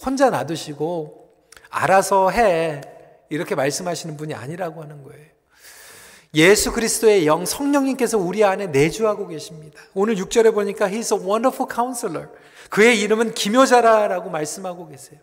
혼자 0.05 0.31
놔두시고 0.31 1.31
알아서 1.71 2.31
해. 2.31 2.81
이렇게 3.29 3.55
말씀하시는 3.55 4.17
분이 4.17 4.35
아니라고 4.35 4.83
하는 4.83 5.05
거예요. 5.05 5.25
예수 6.35 6.73
그리스도의 6.73 7.27
영 7.27 7.45
성령님께서 7.45 8.19
우리 8.19 8.45
안에 8.45 8.69
내주하고 8.69 9.27
계십니다. 9.27 9.81
오늘 9.95 10.15
6절에 10.17 10.55
보니까 10.55 10.89
He's 10.89 11.13
a 11.13 11.19
wonderful 11.19 11.69
counselor. 11.73 12.29
그의 12.69 13.01
이름은 13.01 13.35
기묘자라라고 13.35 14.31
말씀하고 14.31 14.89
계세요. 14.89 15.21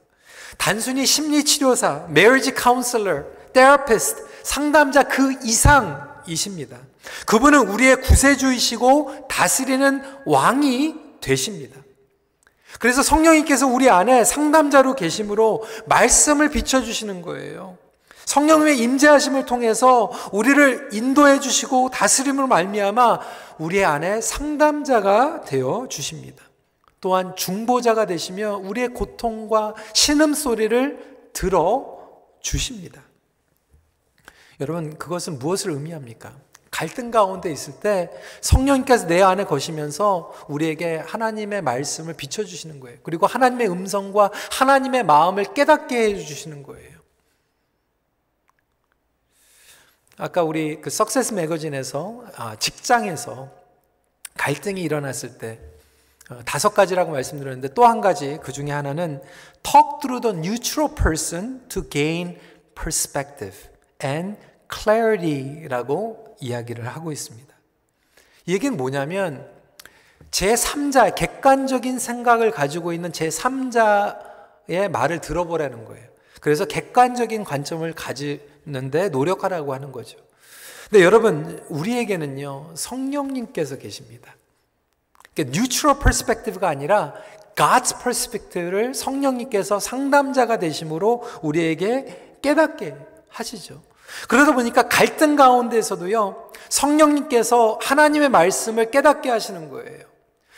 단순히 0.57 1.05
심리치료사, 1.05 2.07
marriage 2.09 2.53
counselor, 2.57 3.25
therapist, 3.53 4.17
상담자 4.43 5.03
그 5.03 5.33
이상이십니다. 5.43 6.77
그분은 7.25 7.67
우리의 7.69 8.01
구세주이시고 8.01 9.27
다스리는 9.29 10.01
왕이 10.25 11.06
되십니다. 11.27 11.81
그래서 12.79 13.03
성령님께서 13.03 13.67
우리 13.67 13.89
안에 13.89 14.23
상담자로 14.23 14.95
계심으로 14.95 15.63
말씀을 15.87 16.49
비춰주시는 16.49 17.21
거예요. 17.21 17.77
성령님의 18.25 18.77
임재하심을 18.79 19.45
통해서 19.45 20.11
우리를 20.31 20.89
인도해 20.91 21.39
주시고 21.39 21.91
다스림으로 21.91 22.47
말미암아 22.47 23.19
우리 23.57 23.83
안에 23.83 24.21
상담자가 24.21 25.41
되어 25.41 25.87
주십니다. 25.89 26.43
또한 26.99 27.35
중보자가 27.35 28.05
되시며 28.05 28.57
우리의 28.57 28.89
고통과 28.89 29.73
신음 29.93 30.33
소리를 30.33 31.29
들어 31.31 31.97
주십니다. 32.41 33.01
여러분 34.59 34.97
그것은 34.97 35.39
무엇을 35.39 35.71
의미합니까? 35.71 36.33
갈등 36.77 37.09
가운데 37.09 37.51
있을 37.51 37.79
때 37.79 38.11
성령님께서 38.39 39.07
내 39.07 39.23
안에 39.23 39.45
거시면서 39.45 40.31
우리에게 40.47 40.97
하나님의 40.97 41.63
말씀을 41.63 42.13
비춰주시는 42.13 42.79
거예요. 42.79 42.99
그리고 43.01 43.25
하나님의 43.25 43.67
음성과 43.67 44.29
하나님의 44.51 45.01
마음을 45.01 45.55
깨닫게 45.55 46.13
해주시는 46.13 46.61
거예요. 46.61 46.99
아까 50.19 50.43
우리 50.43 50.79
그 50.79 50.91
석세스 50.91 51.33
매거진에서 51.33 52.23
아, 52.35 52.55
직장에서 52.57 53.49
갈등이 54.37 54.79
일어났을 54.79 55.39
때 55.39 55.59
어, 56.29 56.41
다섯 56.45 56.75
가지라고 56.75 57.11
말씀드렸는데 57.11 57.73
또 57.73 57.85
한 57.85 58.01
가지 58.01 58.37
그 58.43 58.51
중에 58.51 58.69
하나는 58.69 59.19
talk 59.63 59.99
through 59.99 60.21
the 60.21 60.37
neutral 60.37 60.93
person 60.93 61.67
to 61.69 61.89
gain 61.89 62.37
perspective 62.75 63.57
and 64.03 64.37
clarity라고 64.71 66.26
이야기를 66.39 66.87
하고 66.87 67.11
있습니다. 67.11 67.53
이 68.45 68.53
얘기는 68.53 68.75
뭐냐면 68.75 69.47
제3자, 70.31 71.15
객관적인 71.15 71.99
생각을 71.99 72.51
가지고 72.51 72.93
있는 72.93 73.11
제3자의 73.11 74.89
말을 74.89 75.21
들어보라는 75.21 75.85
거예요. 75.85 76.07
그래서 76.41 76.65
객관적인 76.65 77.43
관점을 77.43 77.91
가지는데 77.93 79.09
노력하라고 79.09 79.73
하는 79.73 79.91
거죠. 79.91 80.17
근데 80.89 81.03
여러분, 81.03 81.61
우리에게는요, 81.69 82.71
성령님께서 82.75 83.77
계십니다. 83.77 84.35
그러니까 85.33 85.57
neutral 85.57 85.99
perspective가 85.99 86.69
아니라 86.69 87.13
God's 87.55 88.01
perspective를 88.01 88.93
성령님께서 88.93 89.79
상담자가 89.79 90.59
되심으로 90.59 91.23
우리에게 91.41 92.37
깨닫게 92.41 92.95
하시죠. 93.29 93.81
그러다 94.27 94.53
보니까 94.53 94.83
갈등 94.83 95.35
가운데서도요, 95.35 96.51
성령님께서 96.69 97.79
하나님의 97.81 98.29
말씀을 98.29 98.91
깨닫게 98.91 99.29
하시는 99.29 99.69
거예요. 99.69 100.07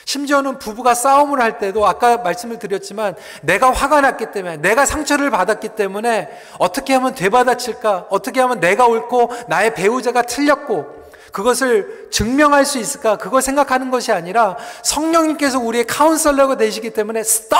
심지어는 0.06 0.58
부부가 0.58 0.96
싸움을 0.96 1.40
할 1.40 1.60
때도 1.60 1.86
아까 1.86 2.18
말씀을 2.18 2.58
드렸지만 2.58 3.16
내가 3.44 3.72
화가 3.72 4.02
났기 4.02 4.32
때문에 4.32 4.58
내가 4.58 4.88
상처를 4.88 5.30
받았기 5.30 5.70
때문에 5.70 6.30
어떻게 6.58 6.96
하면 6.96 7.14
되받아칠까? 7.14 8.08
어떻게 8.10 8.40
하면 8.42 8.60
내가 8.60 8.88
옳고 8.88 9.32
나의 9.50 9.76
배우자가 9.76 10.24
틀렸고 10.24 11.00
그것을 11.32 12.10
증명할 12.10 12.66
수 12.66 12.80
있을까? 12.80 13.18
그걸 13.18 13.44
생각하는 13.44 13.92
것이 13.92 14.12
아니라 14.12 14.58
성령님께서 14.84 15.60
우리의 15.60 15.86
카운셀러가 15.86 16.58
되시기 16.58 16.90
때문에 16.90 17.22
스톱! 17.22 17.60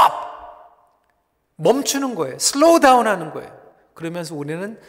멈추는 1.56 2.16
거예요. 2.16 2.40
slow 2.40 2.80
down 2.80 3.06
하는 3.06 3.32
거예요. 3.32 3.52
그러면서 3.94 4.34
우리는 4.34 4.80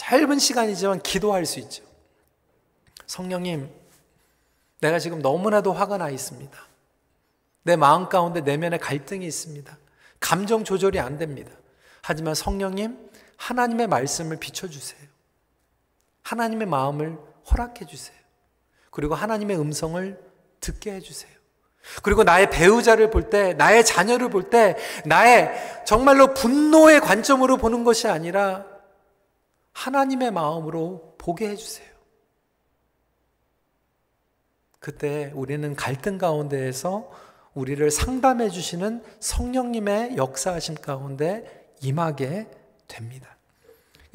짧은 0.00 0.38
시간이지만 0.38 1.02
기도할 1.02 1.44
수 1.44 1.58
있죠. 1.60 1.84
성령님, 3.04 3.68
내가 4.80 4.98
지금 4.98 5.20
너무나도 5.20 5.74
화가 5.74 5.98
나 5.98 6.08
있습니다. 6.08 6.58
내 7.64 7.76
마음 7.76 8.08
가운데 8.08 8.40
내면에 8.40 8.78
갈등이 8.78 9.26
있습니다. 9.26 9.76
감정 10.18 10.64
조절이 10.64 10.98
안 10.98 11.18
됩니다. 11.18 11.52
하지만 12.00 12.34
성령님, 12.34 13.10
하나님의 13.36 13.88
말씀을 13.88 14.38
비춰주세요. 14.38 15.02
하나님의 16.22 16.66
마음을 16.66 17.18
허락해 17.50 17.84
주세요. 17.84 18.16
그리고 18.90 19.14
하나님의 19.14 19.58
음성을 19.58 20.18
듣게 20.60 20.94
해주세요. 20.94 21.30
그리고 22.02 22.24
나의 22.24 22.48
배우자를 22.48 23.10
볼 23.10 23.28
때, 23.28 23.52
나의 23.52 23.84
자녀를 23.84 24.30
볼 24.30 24.48
때, 24.48 24.78
나의 25.04 25.84
정말로 25.84 26.32
분노의 26.32 27.00
관점으로 27.00 27.58
보는 27.58 27.84
것이 27.84 28.08
아니라 28.08 28.69
하나님의 29.72 30.30
마음으로 30.30 31.14
보게 31.18 31.48
해주세요. 31.48 31.88
그때 34.78 35.30
우리는 35.34 35.76
갈등 35.76 36.18
가운데에서 36.18 37.10
우리를 37.54 37.90
상담해 37.90 38.48
주시는 38.48 39.02
성령님의 39.20 40.16
역사하심 40.16 40.76
가운데 40.76 41.68
임하게 41.82 42.48
됩니다. 42.88 43.36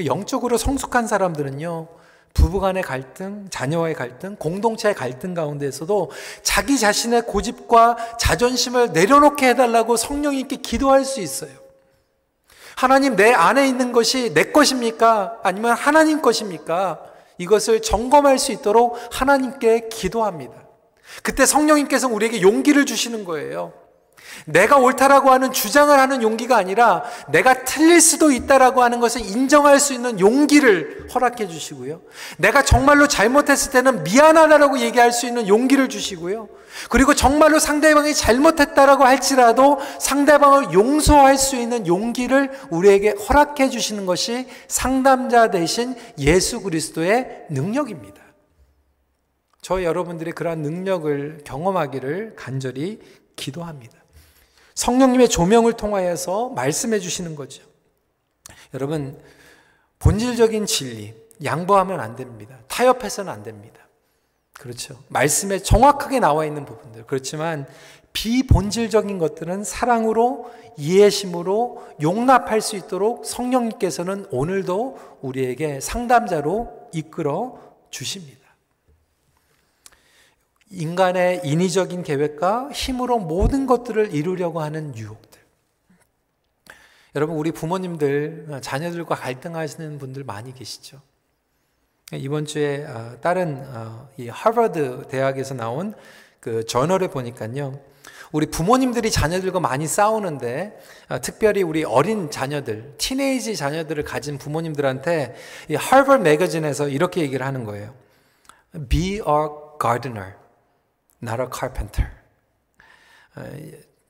영적으로 0.06 0.58
성숙한 0.58 1.08
사람들은요, 1.08 1.88
부부간의 2.34 2.84
갈등, 2.84 3.48
자녀와의 3.50 3.96
갈등, 3.96 4.36
공동체의 4.36 4.94
갈등 4.94 5.34
가운데에서도 5.34 6.12
자기 6.44 6.78
자신의 6.78 7.24
고집과 7.24 8.18
자존심을 8.18 8.92
내려놓게 8.92 9.50
해달라고 9.50 9.96
성령님께 9.96 10.58
기도할 10.58 11.06
수 11.06 11.22
있어요. 11.22 11.65
하나님 12.76 13.16
내 13.16 13.34
안에 13.34 13.68
있는 13.68 13.92
것이 13.92 14.34
내 14.34 14.52
것입니까? 14.52 15.40
아니면 15.44 15.76
하나님 15.76 16.22
것입니까? 16.22 17.00
이것을 17.38 17.82
점검할 17.82 18.40
수 18.40 18.52
있도록 18.52 18.98
하나님께 19.12 19.90
기도합니다. 19.90 20.54
그때 21.24 21.46
성령님께서 21.46 22.08
우리에게 22.08 22.42
용기를 22.42 22.86
주시는 22.86 23.26
거예요. 23.26 23.74
내가 24.46 24.78
옳다라고 24.78 25.32
하는 25.32 25.52
주장을 25.52 25.98
하는 25.98 26.22
용기가 26.22 26.58
아니라 26.58 27.04
내가 27.30 27.64
틀릴 27.64 28.02
수도 28.02 28.32
있다라고 28.32 28.84
하는 28.84 29.00
것을 29.00 29.22
인정할 29.22 29.80
수 29.80 29.94
있는 29.94 30.20
용기를 30.20 31.08
허락해 31.14 31.48
주시고요. 31.48 32.02
내가 32.38 32.62
정말로 32.62 33.08
잘못했을 33.08 33.72
때는 33.72 34.04
미안하다라고 34.04 34.80
얘기할 34.80 35.12
수 35.12 35.26
있는 35.26 35.48
용기를 35.48 35.90
주시고요. 35.90 36.50
그리고 36.90 37.14
정말로 37.14 37.58
상대방이 37.58 38.14
잘못했다라고 38.14 39.06
할지라도 39.06 39.80
상대방을 40.00 40.74
용서할 40.74 41.38
수 41.38 41.56
있는 41.56 41.88
용기를 41.88 42.52
우리에게 42.70 43.12
허락해 43.12 43.70
주시는 43.70 44.06
것이 44.06 44.48
상담자 44.68 45.52
대신 45.52 45.96
예수 46.20 46.62
그리스도의 46.62 47.46
능력입니다. 47.50 48.22
저 49.62 49.84
여러분들이 49.84 50.32
그러한 50.32 50.60
능력을 50.60 51.40
경험하기를 51.44 52.36
간절히 52.36 53.00
기도합니다. 53.36 53.95
성령님의 54.76 55.30
조명을 55.30 55.74
통하여서 55.74 56.50
말씀해 56.50 57.00
주시는 57.00 57.36
거죠. 57.36 57.64
여러분, 58.74 59.20
본질적인 60.00 60.66
진리, 60.66 61.16
양보하면 61.44 62.00
안 62.00 62.16
됩니다. 62.16 62.60
타협해서는 62.68 63.32
안 63.32 63.44
됩니다. 63.44 63.88
그렇죠. 64.54 64.98
말씀에 65.10 65.60
정확하게 65.60 66.20
나와 66.20 66.46
있는 66.46 66.66
부분들. 66.66 67.06
그렇지만 67.08 67.68
비본질적인 68.14 69.18
것들은 69.18 69.64
사랑으로 69.64 70.52
이해심으로 70.78 71.86
용납할 72.02 72.62
수 72.62 72.76
있도록 72.78 73.26
성령님께서는 73.26 74.28
오늘도 74.32 74.98
우리에게 75.22 75.80
상담자로 75.82 76.90
이끌어 76.94 77.60
주십니다. 77.90 78.45
인간의 80.72 81.42
인위적인 81.44 82.04
계획과 82.04 82.72
힘으로 82.72 83.20
모든 83.20 83.66
것들을 83.66 84.14
이루려고 84.14 84.62
하는 84.62 84.96
유혹들. 84.98 85.40
여러분, 87.16 87.38
우리 87.38 87.52
부모님들, 87.52 88.60
자녀들과 88.62 89.16
갈등하시는 89.16 90.00
분들 90.00 90.24
많이 90.24 90.54
계시죠? 90.54 91.00
이번 92.14 92.46
주에 92.46 92.86
어, 92.86 93.18
다른 93.22 93.64
어, 93.74 94.10
이 94.18 94.28
하버드 94.28 95.08
대학에서 95.10 95.56
나온 95.56 95.96
그 96.40 96.66
저널에 96.66 97.08
보니까요. 97.08 97.80
우리 98.32 98.46
부모님들이 98.48 99.10
자녀들과 99.10 99.60
많이 99.60 99.88
싸우는데 99.88 100.78
어, 101.10 101.22
특별히 101.22 101.64
우리 101.64 101.84
어린 101.84 102.30
자녀들, 102.30 102.94
티네이지 102.98 103.56
자녀들을 103.56 104.04
가진 104.04 104.38
부모님들한테 104.38 105.36
이 105.70 105.76
하버드 105.76 106.22
매거진에서 106.22 106.90
이렇게 106.90 107.22
얘기를 107.22 107.46
하는 107.46 107.64
거예요. 107.64 107.94
Be 108.90 109.16
a 109.16 109.48
gardener, 109.82 110.34
not 111.28 111.42
a 111.42 111.48
carpenter. 111.54 112.10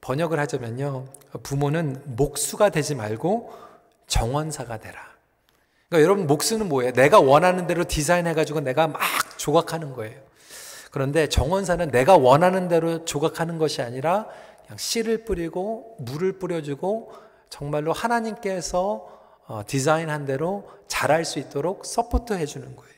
번역을 0.02 0.40
하자면요. 0.40 1.06
부모는 1.44 2.02
목수가 2.06 2.70
되지 2.70 2.96
말고 2.96 3.54
정원사가 4.08 4.78
되라. 4.78 5.00
그러니까 5.90 6.04
여러분 6.04 6.28
목수는 6.28 6.70
뭐예요? 6.70 6.94
내가 6.94 7.20
원하는 7.20 7.68
대로 7.68 7.84
디자인해 7.84 8.34
가지고 8.34 8.60
내가 8.60 8.88
막 8.88 9.02
조각하는 9.38 9.94
거예요. 9.94 10.20
그런데 10.92 11.28
정원사는 11.28 11.90
내가 11.92 12.18
원하는 12.18 12.68
대로 12.68 13.04
조각하는 13.06 13.58
것이 13.58 13.82
아니라 13.82 14.28
그냥 14.64 14.78
씨를 14.78 15.26
뿌리고 15.26 15.96
물을 16.00 16.40
뿌려주고 16.40 17.12
정말로 17.50 17.94
하나님께서 17.94 19.10
어, 19.48 19.62
디자인한 19.66 20.26
대로 20.26 20.70
잘할 20.88 21.24
수 21.24 21.40
있도록 21.40 21.86
support 21.86 22.34
해 22.34 22.46
주는 22.46 22.76
거예요. 22.76 22.95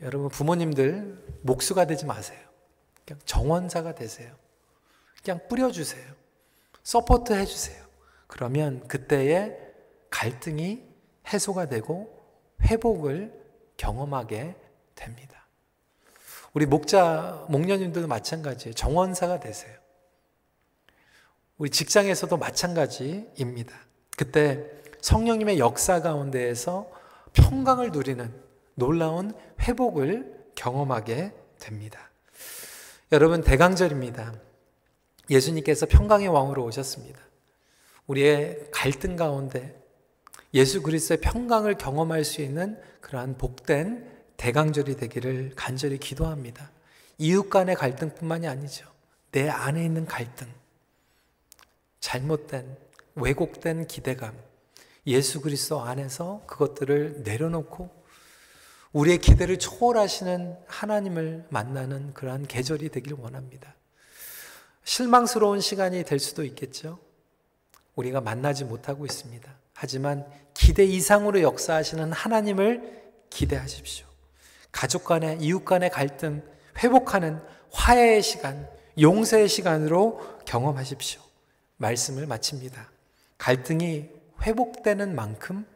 여러분 0.00 0.28
부모님들 0.28 1.40
목수가 1.42 1.86
되지 1.86 2.06
마세요. 2.06 2.38
그냥 3.04 3.20
정원사가 3.24 3.94
되세요. 3.94 4.34
그냥 5.22 5.40
뿌려주세요. 5.48 6.04
support 6.82 7.32
해주세요. 7.32 7.84
그러면 8.26 8.86
그때의 8.88 9.58
갈등이 10.10 10.84
해소가 11.32 11.68
되고 11.68 12.14
회복을 12.62 13.32
경험하게 13.76 14.56
됩니다. 14.94 15.46
우리 16.52 16.64
목자, 16.64 17.46
목녀님들도 17.48 18.08
마찬가지예요. 18.08 18.74
정원사가 18.74 19.40
되세요. 19.40 19.76
우리 21.58 21.70
직장에서도 21.70 22.36
마찬가지입니다. 22.36 23.74
그때 24.16 24.64
성령님의 25.00 25.58
역사 25.58 26.00
가운데에서 26.00 26.90
평강을 27.34 27.92
누리는 27.92 28.45
놀라운 28.76 29.34
회복을 29.60 30.50
경험하게 30.54 31.32
됩니다. 31.58 32.10
여러분, 33.10 33.42
대강절입니다. 33.42 34.34
예수님께서 35.28 35.86
평강의 35.86 36.28
왕으로 36.28 36.64
오셨습니다. 36.64 37.18
우리의 38.06 38.68
갈등 38.70 39.16
가운데 39.16 39.82
예수 40.54 40.82
그리스도의 40.82 41.20
평강을 41.20 41.76
경험할 41.76 42.24
수 42.24 42.40
있는 42.40 42.80
그러한 43.00 43.36
복된 43.36 44.16
대강절이 44.36 44.96
되기를 44.96 45.52
간절히 45.56 45.98
기도합니다. 45.98 46.70
이웃 47.18 47.50
간의 47.50 47.74
갈등뿐만이 47.74 48.46
아니죠. 48.46 48.86
내 49.32 49.48
안에 49.48 49.84
있는 49.84 50.06
갈등, 50.06 50.46
잘못된, 52.00 52.76
왜곡된 53.16 53.86
기대감, 53.86 54.34
예수 55.06 55.40
그리스도 55.40 55.80
안에서 55.80 56.42
그것들을 56.46 57.22
내려놓고 57.24 57.90
우리의 58.96 59.18
기대를 59.18 59.58
초월하시는 59.58 60.56
하나님을 60.66 61.44
만나는 61.50 62.14
그러한 62.14 62.46
계절이 62.46 62.88
되길 62.88 63.12
원합니다. 63.12 63.74
실망스러운 64.84 65.60
시간이 65.60 66.02
될 66.04 66.18
수도 66.18 66.44
있겠죠. 66.44 66.98
우리가 67.94 68.22
만나지 68.22 68.64
못하고 68.64 69.04
있습니다. 69.04 69.54
하지만 69.74 70.26
기대 70.54 70.82
이상으로 70.82 71.42
역사하시는 71.42 72.10
하나님을 72.10 73.12
기대하십시오. 73.28 74.06
가족 74.72 75.04
간의, 75.04 75.40
이웃 75.40 75.66
간의 75.66 75.90
갈등, 75.90 76.42
회복하는 76.78 77.42
화해의 77.72 78.22
시간, 78.22 78.66
용서의 78.98 79.48
시간으로 79.48 80.22
경험하십시오. 80.46 81.20
말씀을 81.76 82.26
마칩니다. 82.26 82.90
갈등이 83.36 84.08
회복되는 84.40 85.14
만큼 85.14 85.66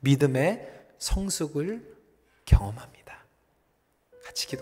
믿음의 0.00 0.68
성숙을 0.98 1.97
경험합니다. 2.48 3.26
같이 4.24 4.46
기도 4.46 4.56